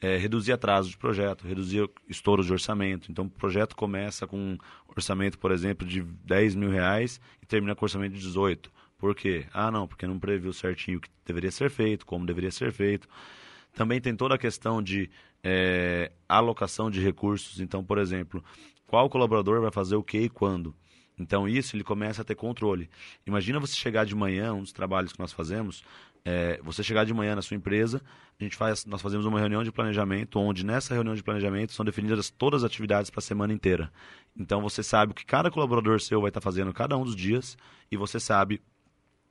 é, 0.00 0.16
reduzir 0.16 0.52
atraso 0.52 0.90
de 0.90 0.96
projeto, 0.96 1.46
reduzir 1.46 1.88
estouros 2.08 2.46
de 2.46 2.52
orçamento. 2.52 3.10
Então, 3.10 3.26
o 3.26 3.30
projeto 3.30 3.76
começa 3.76 4.26
com 4.26 4.36
um 4.36 4.58
orçamento, 4.88 5.38
por 5.38 5.52
exemplo, 5.52 5.86
de 5.86 6.02
10 6.02 6.54
mil 6.56 6.70
reais 6.70 7.20
e 7.42 7.46
termina 7.46 7.74
com 7.74 7.84
orçamento 7.84 8.14
de 8.14 8.20
18. 8.20 8.70
Por 8.98 9.14
quê? 9.14 9.46
Ah, 9.52 9.70
não, 9.70 9.86
porque 9.86 10.06
não 10.06 10.18
previu 10.18 10.52
certinho 10.52 10.98
o 10.98 11.00
que 11.00 11.08
deveria 11.24 11.50
ser 11.50 11.70
feito, 11.70 12.06
como 12.06 12.26
deveria 12.26 12.50
ser 12.50 12.72
feito. 12.72 13.08
Também 13.74 14.00
tem 14.00 14.14
toda 14.14 14.34
a 14.34 14.38
questão 14.38 14.82
de 14.82 15.10
é, 15.42 16.12
alocação 16.28 16.90
de 16.90 17.00
recursos. 17.00 17.60
Então, 17.60 17.84
por 17.84 17.98
exemplo, 17.98 18.42
qual 18.86 19.10
colaborador 19.10 19.60
vai 19.60 19.70
fazer 19.70 19.96
o 19.96 20.02
que 20.02 20.18
e 20.18 20.28
quando? 20.28 20.74
Então, 21.18 21.48
isso 21.48 21.76
ele 21.76 21.84
começa 21.84 22.22
a 22.22 22.24
ter 22.24 22.34
controle. 22.34 22.90
Imagina 23.26 23.60
você 23.60 23.74
chegar 23.74 24.04
de 24.04 24.14
manhã, 24.14 24.52
um 24.52 24.62
dos 24.62 24.72
trabalhos 24.72 25.12
que 25.12 25.20
nós 25.20 25.32
fazemos, 25.32 25.84
é, 26.24 26.58
você 26.62 26.82
chegar 26.82 27.04
de 27.04 27.12
manhã 27.12 27.36
na 27.36 27.42
sua 27.42 27.56
empresa, 27.56 28.02
a 28.40 28.42
gente 28.42 28.56
faz, 28.56 28.86
nós 28.86 29.02
fazemos 29.02 29.26
uma 29.26 29.38
reunião 29.38 29.62
de 29.62 29.70
planejamento, 29.70 30.40
onde 30.40 30.64
nessa 30.64 30.94
reunião 30.94 31.14
de 31.14 31.22
planejamento 31.22 31.72
são 31.72 31.84
definidas 31.84 32.30
todas 32.30 32.64
as 32.64 32.70
atividades 32.70 33.10
para 33.10 33.20
a 33.20 33.22
semana 33.22 33.52
inteira. 33.52 33.92
Então 34.34 34.60
você 34.62 34.82
sabe 34.82 35.12
o 35.12 35.14
que 35.14 35.26
cada 35.26 35.50
colaborador 35.50 36.00
seu 36.00 36.20
vai 36.20 36.30
estar 36.30 36.40
fazendo 36.40 36.72
cada 36.72 36.96
um 36.96 37.04
dos 37.04 37.14
dias 37.14 37.56
e 37.90 37.96
você 37.96 38.18
sabe 38.18 38.60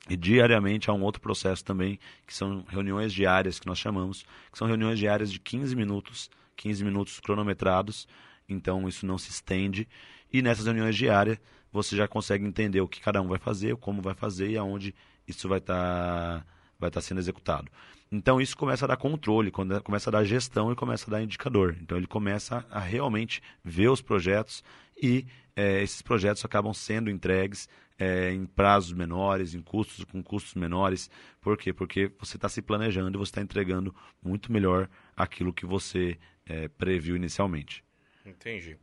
e 0.09 0.17
diariamente 0.17 0.89
há 0.89 0.93
um 0.93 1.01
outro 1.01 1.21
processo 1.21 1.63
também, 1.63 1.97
que 2.27 2.33
são 2.33 2.63
reuniões 2.67 3.13
diárias 3.13 3.59
que 3.59 3.65
nós 3.65 3.79
chamamos, 3.79 4.25
que 4.51 4.57
são 4.57 4.67
reuniões 4.67 4.99
diárias 4.99 5.31
de 5.31 5.39
15 5.39 5.75
minutos, 5.75 6.29
15 6.57 6.83
minutos 6.83 7.19
cronometrados, 7.21 8.07
então 8.47 8.87
isso 8.87 9.05
não 9.05 9.17
se 9.17 9.31
estende. 9.31 9.87
E 10.31 10.41
nessas 10.41 10.65
reuniões 10.65 10.95
diárias 10.95 11.39
você 11.73 11.97
já 11.97 12.07
consegue 12.07 12.45
entender 12.45 12.79
o 12.79 12.87
que 12.87 13.01
cada 13.01 13.21
um 13.21 13.27
vai 13.27 13.39
fazer, 13.39 13.75
como 13.77 14.01
vai 14.01 14.13
fazer 14.13 14.51
e 14.51 14.57
aonde 14.57 14.93
isso 15.27 15.49
vai 15.49 15.57
estar 15.57 16.41
tá 16.41 16.45
vai 16.79 16.89
estar 16.89 17.01
sendo 17.01 17.19
executado. 17.19 17.69
Então 18.11 18.39
isso 18.39 18.55
começa 18.55 18.85
a 18.85 18.87
dar 18.87 18.97
controle, 18.97 19.51
começa 19.51 20.09
a 20.09 20.11
dar 20.11 20.23
gestão 20.23 20.71
e 20.71 20.75
começa 20.75 21.09
a 21.09 21.11
dar 21.11 21.23
indicador. 21.23 21.75
Então 21.81 21.97
ele 21.97 22.05
começa 22.05 22.65
a 22.69 22.79
realmente 22.79 23.41
ver 23.63 23.89
os 23.89 24.01
projetos 24.01 24.63
e 25.01 25.25
é, 25.55 25.81
esses 25.81 26.01
projetos 26.01 26.43
acabam 26.45 26.73
sendo 26.73 27.09
entregues 27.09 27.67
é, 27.97 28.31
em 28.31 28.45
prazos 28.45 28.93
menores, 28.93 29.55
em 29.55 29.61
custos 29.61 30.03
com 30.05 30.21
custos 30.21 30.53
menores. 30.55 31.09
Por 31.41 31.57
quê? 31.57 31.73
Porque 31.73 32.11
você 32.19 32.37
está 32.37 32.49
se 32.49 32.61
planejando 32.61 33.17
e 33.17 33.19
você 33.19 33.31
está 33.31 33.41
entregando 33.41 33.95
muito 34.21 34.51
melhor 34.51 34.89
aquilo 35.15 35.53
que 35.53 35.65
você 35.65 36.17
é, 36.45 36.67
previu 36.67 37.15
inicialmente. 37.15 37.83
Entendi. 38.25 38.77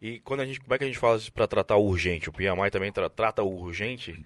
E 0.00 0.20
quando 0.20 0.40
a 0.40 0.46
gente, 0.46 0.60
como 0.60 0.74
é 0.74 0.78
que 0.78 0.84
a 0.84 0.86
gente 0.86 0.98
fala 0.98 1.18
para 1.32 1.46
tratar 1.46 1.76
o 1.76 1.86
urgente? 1.86 2.28
O 2.28 2.32
PMI 2.32 2.70
também 2.70 2.92
tra 2.92 3.10
trata 3.10 3.42
o 3.42 3.60
urgente? 3.60 4.24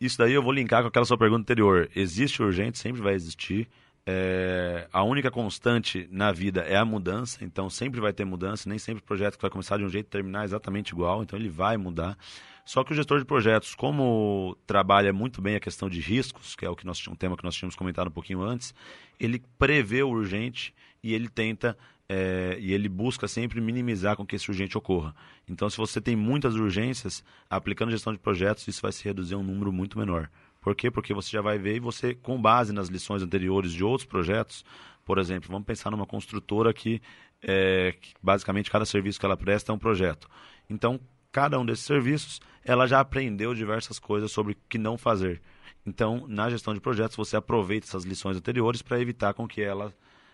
Isso 0.00 0.18
daí 0.18 0.32
eu 0.32 0.42
vou 0.42 0.52
linkar 0.52 0.82
com 0.82 0.88
aquela 0.88 1.04
sua 1.04 1.16
pergunta 1.16 1.42
anterior. 1.42 1.88
Existe 1.94 2.42
urgente, 2.42 2.78
sempre 2.78 3.00
vai 3.00 3.14
existir. 3.14 3.68
É, 4.06 4.86
a 4.92 5.02
única 5.02 5.30
constante 5.30 6.06
na 6.10 6.30
vida 6.30 6.60
é 6.62 6.76
a 6.76 6.84
mudança, 6.84 7.42
então 7.42 7.70
sempre 7.70 8.00
vai 8.00 8.12
ter 8.12 8.24
mudança, 8.24 8.68
nem 8.68 8.78
sempre 8.78 9.02
o 9.02 9.06
projeto 9.06 9.36
que 9.36 9.42
vai 9.42 9.50
começar 9.50 9.78
de 9.78 9.84
um 9.84 9.88
jeito 9.88 10.10
terminar 10.10 10.44
exatamente 10.44 10.90
igual, 10.90 11.22
então 11.22 11.38
ele 11.38 11.48
vai 11.48 11.76
mudar. 11.78 12.18
Só 12.66 12.84
que 12.84 12.92
o 12.92 12.94
gestor 12.94 13.18
de 13.18 13.24
projetos, 13.24 13.74
como 13.74 14.56
trabalha 14.66 15.12
muito 15.12 15.40
bem 15.40 15.54
a 15.56 15.60
questão 15.60 15.88
de 15.88 16.00
riscos, 16.00 16.54
que 16.54 16.66
é 16.66 16.68
o 16.68 16.76
que 16.76 16.84
nós, 16.84 17.06
um 17.08 17.14
tema 17.14 17.36
que 17.36 17.44
nós 17.44 17.54
tínhamos 17.54 17.76
comentado 17.76 18.08
um 18.08 18.10
pouquinho 18.10 18.42
antes, 18.42 18.74
ele 19.18 19.42
prevê 19.58 20.02
o 20.02 20.08
urgente 20.08 20.74
e 21.02 21.14
ele 21.14 21.28
tenta 21.28 21.76
é, 22.08 22.56
e 22.60 22.72
ele 22.72 22.88
busca 22.88 23.26
sempre 23.26 23.60
minimizar 23.60 24.16
com 24.16 24.26
que 24.26 24.36
esse 24.36 24.50
urgente 24.50 24.76
ocorra. 24.76 25.14
Então, 25.48 25.68
se 25.70 25.76
você 25.76 26.00
tem 26.00 26.14
muitas 26.14 26.54
urgências, 26.54 27.24
aplicando 27.48 27.90
gestão 27.90 28.12
de 28.12 28.18
projetos, 28.18 28.68
isso 28.68 28.82
vai 28.82 28.92
se 28.92 29.04
reduzir 29.04 29.34
a 29.34 29.38
um 29.38 29.42
número 29.42 29.72
muito 29.72 29.98
menor. 29.98 30.30
Por 30.60 30.74
quê? 30.74 30.90
Porque 30.90 31.12
você 31.12 31.30
já 31.30 31.42
vai 31.42 31.58
ver 31.58 31.76
e 31.76 31.80
você, 31.80 32.14
com 32.14 32.40
base 32.40 32.72
nas 32.72 32.88
lições 32.88 33.22
anteriores 33.22 33.72
de 33.72 33.84
outros 33.84 34.06
projetos, 34.06 34.64
por 35.04 35.18
exemplo, 35.18 35.50
vamos 35.50 35.66
pensar 35.66 35.90
numa 35.90 36.06
construtora 36.06 36.72
que, 36.72 37.02
é, 37.42 37.94
que 38.00 38.14
basicamente 38.22 38.70
cada 38.70 38.86
serviço 38.86 39.20
que 39.20 39.26
ela 39.26 39.36
presta 39.36 39.72
é 39.72 39.74
um 39.74 39.78
projeto. 39.78 40.28
Então, 40.68 40.98
cada 41.30 41.58
um 41.58 41.66
desses 41.66 41.84
serviços, 41.84 42.40
ela 42.64 42.86
já 42.86 43.00
aprendeu 43.00 43.54
diversas 43.54 43.98
coisas 43.98 44.32
sobre 44.32 44.52
o 44.52 44.56
que 44.68 44.78
não 44.78 44.96
fazer. 44.96 45.42
Então, 45.86 46.24
na 46.26 46.48
gestão 46.48 46.72
de 46.72 46.80
projetos, 46.80 47.16
você 47.16 47.36
aproveita 47.36 47.86
essas 47.86 48.04
lições 48.04 48.36
anteriores 48.36 48.80
para 48.80 49.00
evitar 49.00 49.34
com 49.34 49.46
que 49.46 49.60
ela, 49.60 49.92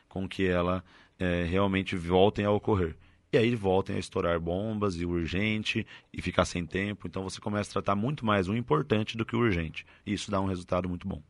com 0.08 0.28
que 0.28 0.46
ela 0.46 0.84
é, 1.20 1.44
realmente 1.44 1.94
voltem 1.94 2.44
a 2.44 2.50
ocorrer. 2.50 2.96
E 3.32 3.38
aí 3.38 3.54
voltem 3.54 3.94
a 3.94 3.98
estourar 3.98 4.40
bombas 4.40 4.96
e 4.96 5.06
urgente 5.06 5.86
e 6.12 6.20
ficar 6.20 6.44
sem 6.44 6.66
tempo. 6.66 7.06
Então 7.06 7.22
você 7.22 7.40
começa 7.40 7.70
a 7.70 7.74
tratar 7.74 7.94
muito 7.94 8.26
mais 8.26 8.48
o 8.48 8.56
importante 8.56 9.16
do 9.16 9.24
que 9.24 9.36
o 9.36 9.38
urgente. 9.38 9.86
E 10.04 10.12
isso 10.12 10.30
dá 10.30 10.40
um 10.40 10.46
resultado 10.46 10.88
muito 10.88 11.06
bom. 11.06 11.22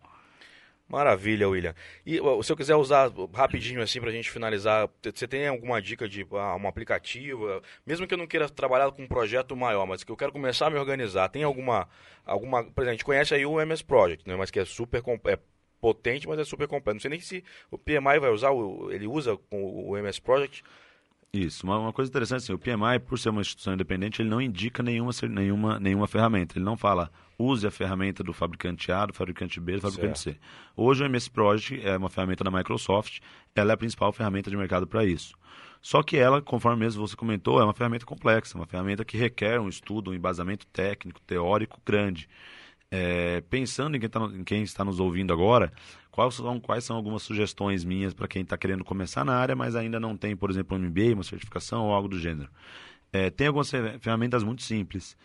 Maravilha, 0.88 1.48
William. 1.48 1.72
E 2.04 2.18
se 2.42 2.50
eu 2.50 2.56
quiser 2.56 2.74
usar 2.74 3.12
rapidinho 3.32 3.80
assim 3.80 4.00
para 4.00 4.10
a 4.10 4.12
gente 4.12 4.28
finalizar, 4.28 4.88
você 5.14 5.28
tem 5.28 5.46
alguma 5.46 5.80
dica 5.80 6.08
de 6.08 6.26
ah, 6.32 6.56
um 6.56 6.66
aplicativo? 6.66 7.62
Mesmo 7.86 8.08
que 8.08 8.14
eu 8.14 8.18
não 8.18 8.26
queira 8.26 8.48
trabalhar 8.48 8.90
com 8.90 9.02
um 9.02 9.06
projeto 9.06 9.54
maior, 9.54 9.86
mas 9.86 10.02
que 10.02 10.10
eu 10.10 10.16
quero 10.16 10.32
começar 10.32 10.66
a 10.66 10.70
me 10.70 10.78
organizar, 10.78 11.28
tem 11.28 11.44
alguma, 11.44 11.88
alguma, 12.26 12.64
por 12.64 12.82
exemplo, 12.82 12.88
a 12.88 12.92
gente 12.92 13.04
conhece 13.04 13.32
aí 13.32 13.46
o 13.46 13.60
MS 13.60 13.84
Project, 13.84 14.26
né? 14.26 14.34
Mas 14.34 14.50
que 14.50 14.58
é 14.58 14.64
super 14.64 15.00
é 15.26 15.38
potente, 15.80 16.28
mas 16.28 16.38
é 16.38 16.44
super 16.44 16.68
completo. 16.68 16.96
Não 16.96 17.00
sei 17.00 17.10
nem 17.10 17.20
se 17.20 17.42
o 17.70 17.78
PMI 17.78 18.18
vai 18.20 18.30
usar, 18.30 18.50
ele 18.90 19.06
usa 19.06 19.36
com 19.48 19.88
o 19.88 19.96
MS 19.96 20.20
Project. 20.20 20.62
Isso, 21.32 21.64
uma, 21.64 21.78
uma 21.78 21.92
coisa 21.92 22.08
interessante, 22.08 22.42
assim, 22.42 22.52
o 22.52 22.58
PMI, 22.58 22.98
por 23.06 23.16
ser 23.16 23.30
uma 23.30 23.40
instituição 23.40 23.72
independente, 23.72 24.20
ele 24.20 24.28
não 24.28 24.40
indica 24.40 24.82
nenhuma, 24.82 25.12
nenhuma, 25.28 25.78
nenhuma 25.78 26.08
ferramenta. 26.08 26.58
Ele 26.58 26.64
não 26.64 26.76
fala, 26.76 27.08
use 27.38 27.64
a 27.64 27.70
ferramenta 27.70 28.24
do 28.24 28.32
fabricante 28.32 28.90
A, 28.90 29.06
do 29.06 29.14
fabricante 29.14 29.60
B, 29.60 29.76
do 29.76 29.82
fabricante 29.82 30.18
certo. 30.18 30.36
C. 30.36 30.40
Hoje 30.76 31.04
o 31.04 31.06
MS 31.06 31.30
Project 31.30 31.86
é 31.86 31.96
uma 31.96 32.10
ferramenta 32.10 32.42
da 32.42 32.50
Microsoft, 32.50 33.20
ela 33.54 33.70
é 33.70 33.74
a 33.74 33.76
principal 33.76 34.12
ferramenta 34.12 34.50
de 34.50 34.56
mercado 34.56 34.88
para 34.88 35.04
isso. 35.04 35.34
Só 35.80 36.02
que 36.02 36.16
ela, 36.16 36.42
conforme 36.42 36.80
mesmo 36.80 37.06
você 37.06 37.16
comentou, 37.16 37.60
é 37.60 37.64
uma 37.64 37.72
ferramenta 37.72 38.04
complexa, 38.04 38.58
uma 38.58 38.66
ferramenta 38.66 39.04
que 39.04 39.16
requer 39.16 39.60
um 39.60 39.68
estudo, 39.68 40.10
um 40.10 40.14
embasamento 40.14 40.66
técnico, 40.66 41.20
teórico 41.20 41.80
grande. 41.86 42.28
É, 42.90 43.40
pensando 43.42 43.96
em 43.96 44.00
quem, 44.00 44.08
tá, 44.08 44.20
em 44.20 44.42
quem, 44.42 44.62
está 44.62 44.84
nos 44.84 44.98
ouvindo 44.98 45.32
agora, 45.32 45.72
quais 46.10 46.34
são, 46.34 46.58
quais 46.58 46.82
são 46.82 46.96
algumas 46.96 47.22
sugestões 47.22 47.84
minhas 47.84 48.12
para 48.12 48.26
quem 48.26 48.42
está 48.42 48.58
querendo 48.58 48.84
começar 48.84 49.24
na 49.24 49.36
área, 49.36 49.54
mas 49.54 49.76
ainda 49.76 50.00
não 50.00 50.16
tem, 50.16 50.36
por 50.36 50.50
exemplo, 50.50 50.76
um 50.76 50.80
MBA, 50.80 51.14
uma 51.14 51.22
certificação 51.22 51.86
ou 51.86 51.94
algo 51.94 52.08
do 52.08 52.18
gênero? 52.18 52.50
É, 53.12 53.30
tem 53.30 53.46
algumas 53.46 53.70
ferramentas 54.00 54.42
muito 54.42 54.62
simples. 54.62 55.16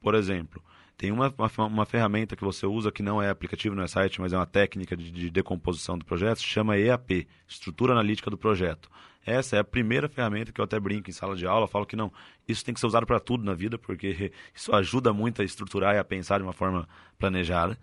Por 0.00 0.14
exemplo, 0.14 0.62
tem 0.96 1.10
uma, 1.10 1.32
uma, 1.36 1.66
uma, 1.66 1.86
ferramenta 1.86 2.36
que 2.36 2.44
você 2.44 2.66
usa 2.66 2.92
que 2.92 3.02
não 3.02 3.22
é 3.22 3.30
aplicativo, 3.30 3.74
não 3.74 3.82
é 3.82 3.86
site, 3.88 4.20
mas 4.20 4.32
é 4.32 4.36
uma 4.36 4.46
técnica 4.46 4.96
de, 4.96 5.10
de 5.10 5.30
decomposição 5.30 5.98
do 5.98 6.04
projeto, 6.04 6.40
chama 6.40 6.78
EAP, 6.78 7.26
Estrutura 7.48 7.92
Analítica 7.92 8.30
do 8.30 8.38
Projeto. 8.38 8.90
Essa 9.24 9.56
é 9.56 9.58
a 9.60 9.64
primeira 9.64 10.08
ferramenta 10.08 10.52
que 10.52 10.60
eu 10.60 10.64
até 10.64 10.78
brinco 10.78 11.08
em 11.08 11.12
sala 11.12 11.34
de 11.34 11.46
aula, 11.46 11.66
falo 11.66 11.86
que 11.86 11.96
não, 11.96 12.12
isso 12.46 12.64
tem 12.64 12.74
que 12.74 12.80
ser 12.80 12.86
usado 12.86 13.06
para 13.06 13.18
tudo 13.18 13.44
na 13.44 13.54
vida, 13.54 13.78
porque 13.78 14.32
isso 14.54 14.74
ajuda 14.74 15.12
muito 15.12 15.42
a 15.42 15.44
estruturar 15.44 15.94
e 15.94 15.98
a 15.98 16.04
pensar 16.04 16.38
de 16.38 16.44
uma 16.44 16.52
forma 16.52 16.88
planejada. 17.18 17.78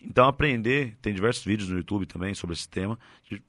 Então, 0.00 0.26
aprender, 0.28 0.96
tem 1.00 1.14
diversos 1.14 1.44
vídeos 1.44 1.70
no 1.70 1.78
YouTube 1.78 2.04
também 2.04 2.34
sobre 2.34 2.54
esse 2.54 2.68
tema, 2.68 2.98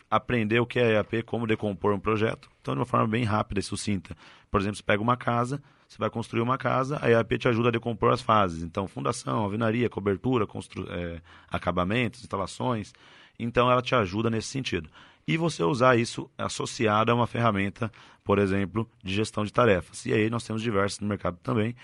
aprender 0.09 0.59
o 0.59 0.65
que 0.65 0.79
é 0.79 0.93
EAP, 0.93 1.23
como 1.25 1.45
decompor 1.45 1.93
um 1.93 1.99
projeto, 1.99 2.49
então 2.61 2.73
de 2.73 2.79
uma 2.79 2.85
forma 2.85 3.07
bem 3.07 3.25
rápida 3.25 3.59
e 3.59 3.63
sucinta. 3.63 4.15
Por 4.49 4.61
exemplo, 4.61 4.77
você 4.77 4.83
pega 4.83 5.03
uma 5.03 5.17
casa, 5.17 5.61
você 5.87 5.97
vai 5.97 6.09
construir 6.09 6.41
uma 6.41 6.57
casa, 6.57 6.97
a 7.01 7.09
EAP 7.09 7.37
te 7.37 7.47
ajuda 7.47 7.67
a 7.67 7.71
decompor 7.71 8.11
as 8.11 8.21
fases. 8.21 8.63
Então, 8.63 8.87
fundação, 8.87 9.39
alvenaria, 9.39 9.89
cobertura, 9.89 10.47
constru 10.47 10.87
é, 10.89 11.21
acabamentos, 11.49 12.21
instalações. 12.21 12.93
Então, 13.37 13.69
ela 13.69 13.81
te 13.81 13.93
ajuda 13.93 14.29
nesse 14.29 14.47
sentido. 14.47 14.89
E 15.27 15.37
você 15.37 15.63
usar 15.63 15.97
isso 15.97 16.29
associado 16.37 17.11
a 17.11 17.15
uma 17.15 17.25
ferramenta, 17.25 17.91
por 18.23 18.37
exemplo, 18.37 18.89
de 19.03 19.13
gestão 19.13 19.43
de 19.43 19.51
tarefas. 19.51 20.05
E 20.05 20.13
aí 20.13 20.29
nós 20.29 20.43
temos 20.43 20.61
diversas 20.61 20.99
no 20.99 21.07
mercado 21.07 21.37
também. 21.41 21.75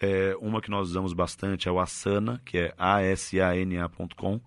É, 0.00 0.36
uma 0.40 0.60
que 0.60 0.70
nós 0.70 0.88
usamos 0.88 1.12
bastante 1.12 1.68
é 1.68 1.72
o 1.72 1.78
Asana, 1.78 2.40
que 2.44 2.58
é 2.58 2.74
asana.com, 2.76 4.40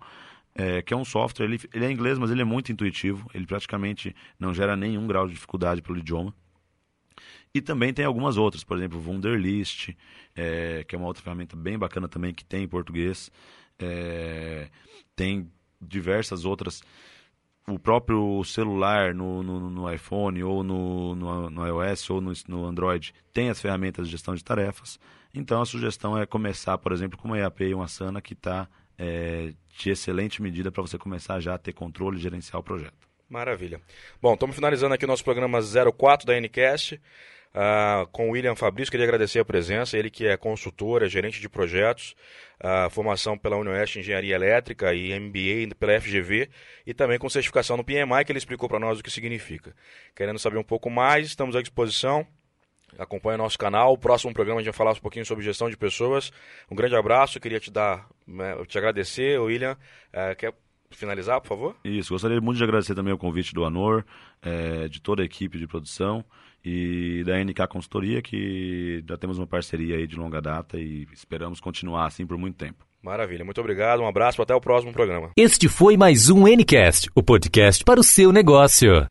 é, 0.54 0.82
que 0.82 0.92
é 0.92 0.96
um 0.96 1.04
software, 1.04 1.46
ele, 1.46 1.60
ele 1.72 1.84
é 1.84 1.90
inglês, 1.90 2.18
mas 2.18 2.30
ele 2.30 2.42
é 2.42 2.44
muito 2.44 2.72
intuitivo, 2.72 3.28
ele 3.34 3.46
praticamente 3.46 4.14
não 4.38 4.52
gera 4.52 4.76
nenhum 4.76 5.06
grau 5.06 5.26
de 5.26 5.34
dificuldade 5.34 5.82
pelo 5.82 5.98
idioma. 5.98 6.34
E 7.54 7.60
também 7.60 7.92
tem 7.92 8.04
algumas 8.04 8.38
outras, 8.38 8.64
por 8.64 8.78
exemplo, 8.78 8.98
Wunderlist, 8.98 9.90
é, 10.34 10.84
que 10.84 10.94
é 10.94 10.98
uma 10.98 11.06
outra 11.06 11.22
ferramenta 11.22 11.54
bem 11.54 11.78
bacana 11.78 12.08
também 12.08 12.32
que 12.32 12.44
tem 12.44 12.64
em 12.64 12.68
português. 12.68 13.30
É, 13.78 14.68
tem 15.14 15.50
diversas 15.80 16.46
outras. 16.46 16.82
O 17.68 17.78
próprio 17.78 18.42
celular 18.44 19.14
no, 19.14 19.42
no, 19.42 19.70
no 19.70 19.92
iPhone 19.92 20.42
ou 20.42 20.64
no, 20.64 21.14
no, 21.14 21.50
no, 21.50 21.66
iOS 21.66 22.10
ou 22.10 22.20
no, 22.20 22.32
no 22.48 22.64
Android 22.64 23.14
tem 23.32 23.50
as 23.50 23.60
ferramentas 23.60 24.06
de 24.06 24.12
gestão 24.12 24.34
de 24.34 24.42
tarefas. 24.42 24.98
Então 25.32 25.62
a 25.62 25.66
sugestão 25.66 26.18
é 26.18 26.26
começar, 26.26 26.76
por 26.78 26.92
exemplo, 26.92 27.16
com 27.16 27.28
uma 27.28 27.38
EAP 27.38 27.60
e 27.62 27.74
uma 27.74 27.84
Asana 27.84 28.20
que 28.20 28.32
está 28.32 28.68
é, 28.98 29.52
de 29.78 29.90
excelente 29.90 30.42
medida 30.42 30.70
para 30.72 30.82
você 30.82 30.98
começar 30.98 31.40
já 31.40 31.54
a 31.54 31.58
ter 31.58 31.72
controle 31.72 32.18
e 32.18 32.20
gerenciar 32.20 32.60
o 32.60 32.64
projeto. 32.64 33.08
Maravilha. 33.28 33.80
Bom, 34.20 34.34
estamos 34.34 34.54
finalizando 34.54 34.94
aqui 34.94 35.04
o 35.04 35.08
nosso 35.08 35.24
programa 35.24 35.58
04 35.60 36.26
da 36.26 36.38
NCast. 36.38 37.00
Uh, 37.54 38.06
com 38.06 38.28
o 38.28 38.32
William 38.32 38.56
Fabrício, 38.56 38.90
queria 38.90 39.04
agradecer 39.04 39.38
a 39.38 39.44
presença, 39.44 39.98
ele 39.98 40.08
que 40.08 40.26
é 40.26 40.38
consultor, 40.38 41.02
é 41.02 41.08
gerente 41.08 41.38
de 41.38 41.50
projetos, 41.50 42.16
uh, 42.60 42.88
formação 42.88 43.36
pela 43.36 43.58
Unioeste 43.58 43.98
Engenharia 43.98 44.34
Elétrica 44.34 44.94
e 44.94 45.18
MBA 45.18 45.74
pela 45.78 46.00
FGV 46.00 46.48
e 46.86 46.94
também 46.94 47.18
com 47.18 47.28
certificação 47.28 47.76
no 47.76 47.84
PMI, 47.84 48.24
que 48.24 48.32
ele 48.32 48.38
explicou 48.38 48.70
para 48.70 48.78
nós 48.78 49.00
o 49.00 49.02
que 49.02 49.10
significa. 49.10 49.74
Querendo 50.16 50.38
saber 50.38 50.56
um 50.56 50.64
pouco 50.64 50.88
mais, 50.88 51.26
estamos 51.26 51.54
à 51.54 51.60
disposição. 51.60 52.26
Acompanhe 52.98 53.38
nosso 53.38 53.58
canal. 53.58 53.92
O 53.92 53.98
próximo 53.98 54.32
programa 54.32 54.60
a 54.60 54.62
gente 54.62 54.72
vai 54.72 54.76
falar 54.76 54.92
um 54.92 55.00
pouquinho 55.00 55.24
sobre 55.24 55.44
gestão 55.44 55.68
de 55.68 55.76
pessoas. 55.76 56.30
Um 56.70 56.76
grande 56.76 56.94
abraço. 56.94 57.40
Queria 57.40 57.58
te 57.58 57.70
dar, 57.70 58.06
né, 58.26 58.54
te 58.66 58.76
agradecer, 58.76 59.38
William. 59.38 59.78
Uh, 60.12 60.36
quer 60.36 60.54
finalizar, 60.90 61.40
por 61.40 61.48
favor? 61.48 61.76
Isso. 61.84 62.12
Gostaria 62.12 62.38
muito 62.40 62.58
de 62.58 62.64
agradecer 62.64 62.94
também 62.94 63.12
o 63.12 63.18
convite 63.18 63.54
do 63.54 63.64
Anor, 63.64 64.04
é, 64.42 64.88
de 64.88 65.00
toda 65.00 65.22
a 65.22 65.24
equipe 65.24 65.58
de 65.58 65.66
produção 65.66 66.22
e 66.64 67.22
da 67.24 67.42
NK 67.42 67.66
Consultoria, 67.68 68.22
que 68.22 69.02
já 69.08 69.16
temos 69.16 69.38
uma 69.38 69.46
parceria 69.46 69.96
aí 69.96 70.06
de 70.06 70.16
longa 70.16 70.40
data 70.40 70.78
e 70.78 71.06
esperamos 71.12 71.60
continuar 71.60 72.06
assim 72.06 72.26
por 72.26 72.36
muito 72.36 72.56
tempo. 72.56 72.84
Maravilha, 73.02 73.44
muito 73.44 73.60
obrigado, 73.60 74.00
um 74.00 74.06
abraço, 74.06 74.40
até 74.40 74.54
o 74.54 74.60
próximo 74.60 74.92
programa. 74.92 75.30
Este 75.36 75.68
foi 75.68 75.96
mais 75.96 76.30
um 76.30 76.46
Ncast, 76.46 77.10
o 77.14 77.22
podcast 77.22 77.84
para 77.84 77.98
o 77.98 78.04
seu 78.04 78.30
negócio. 78.30 79.08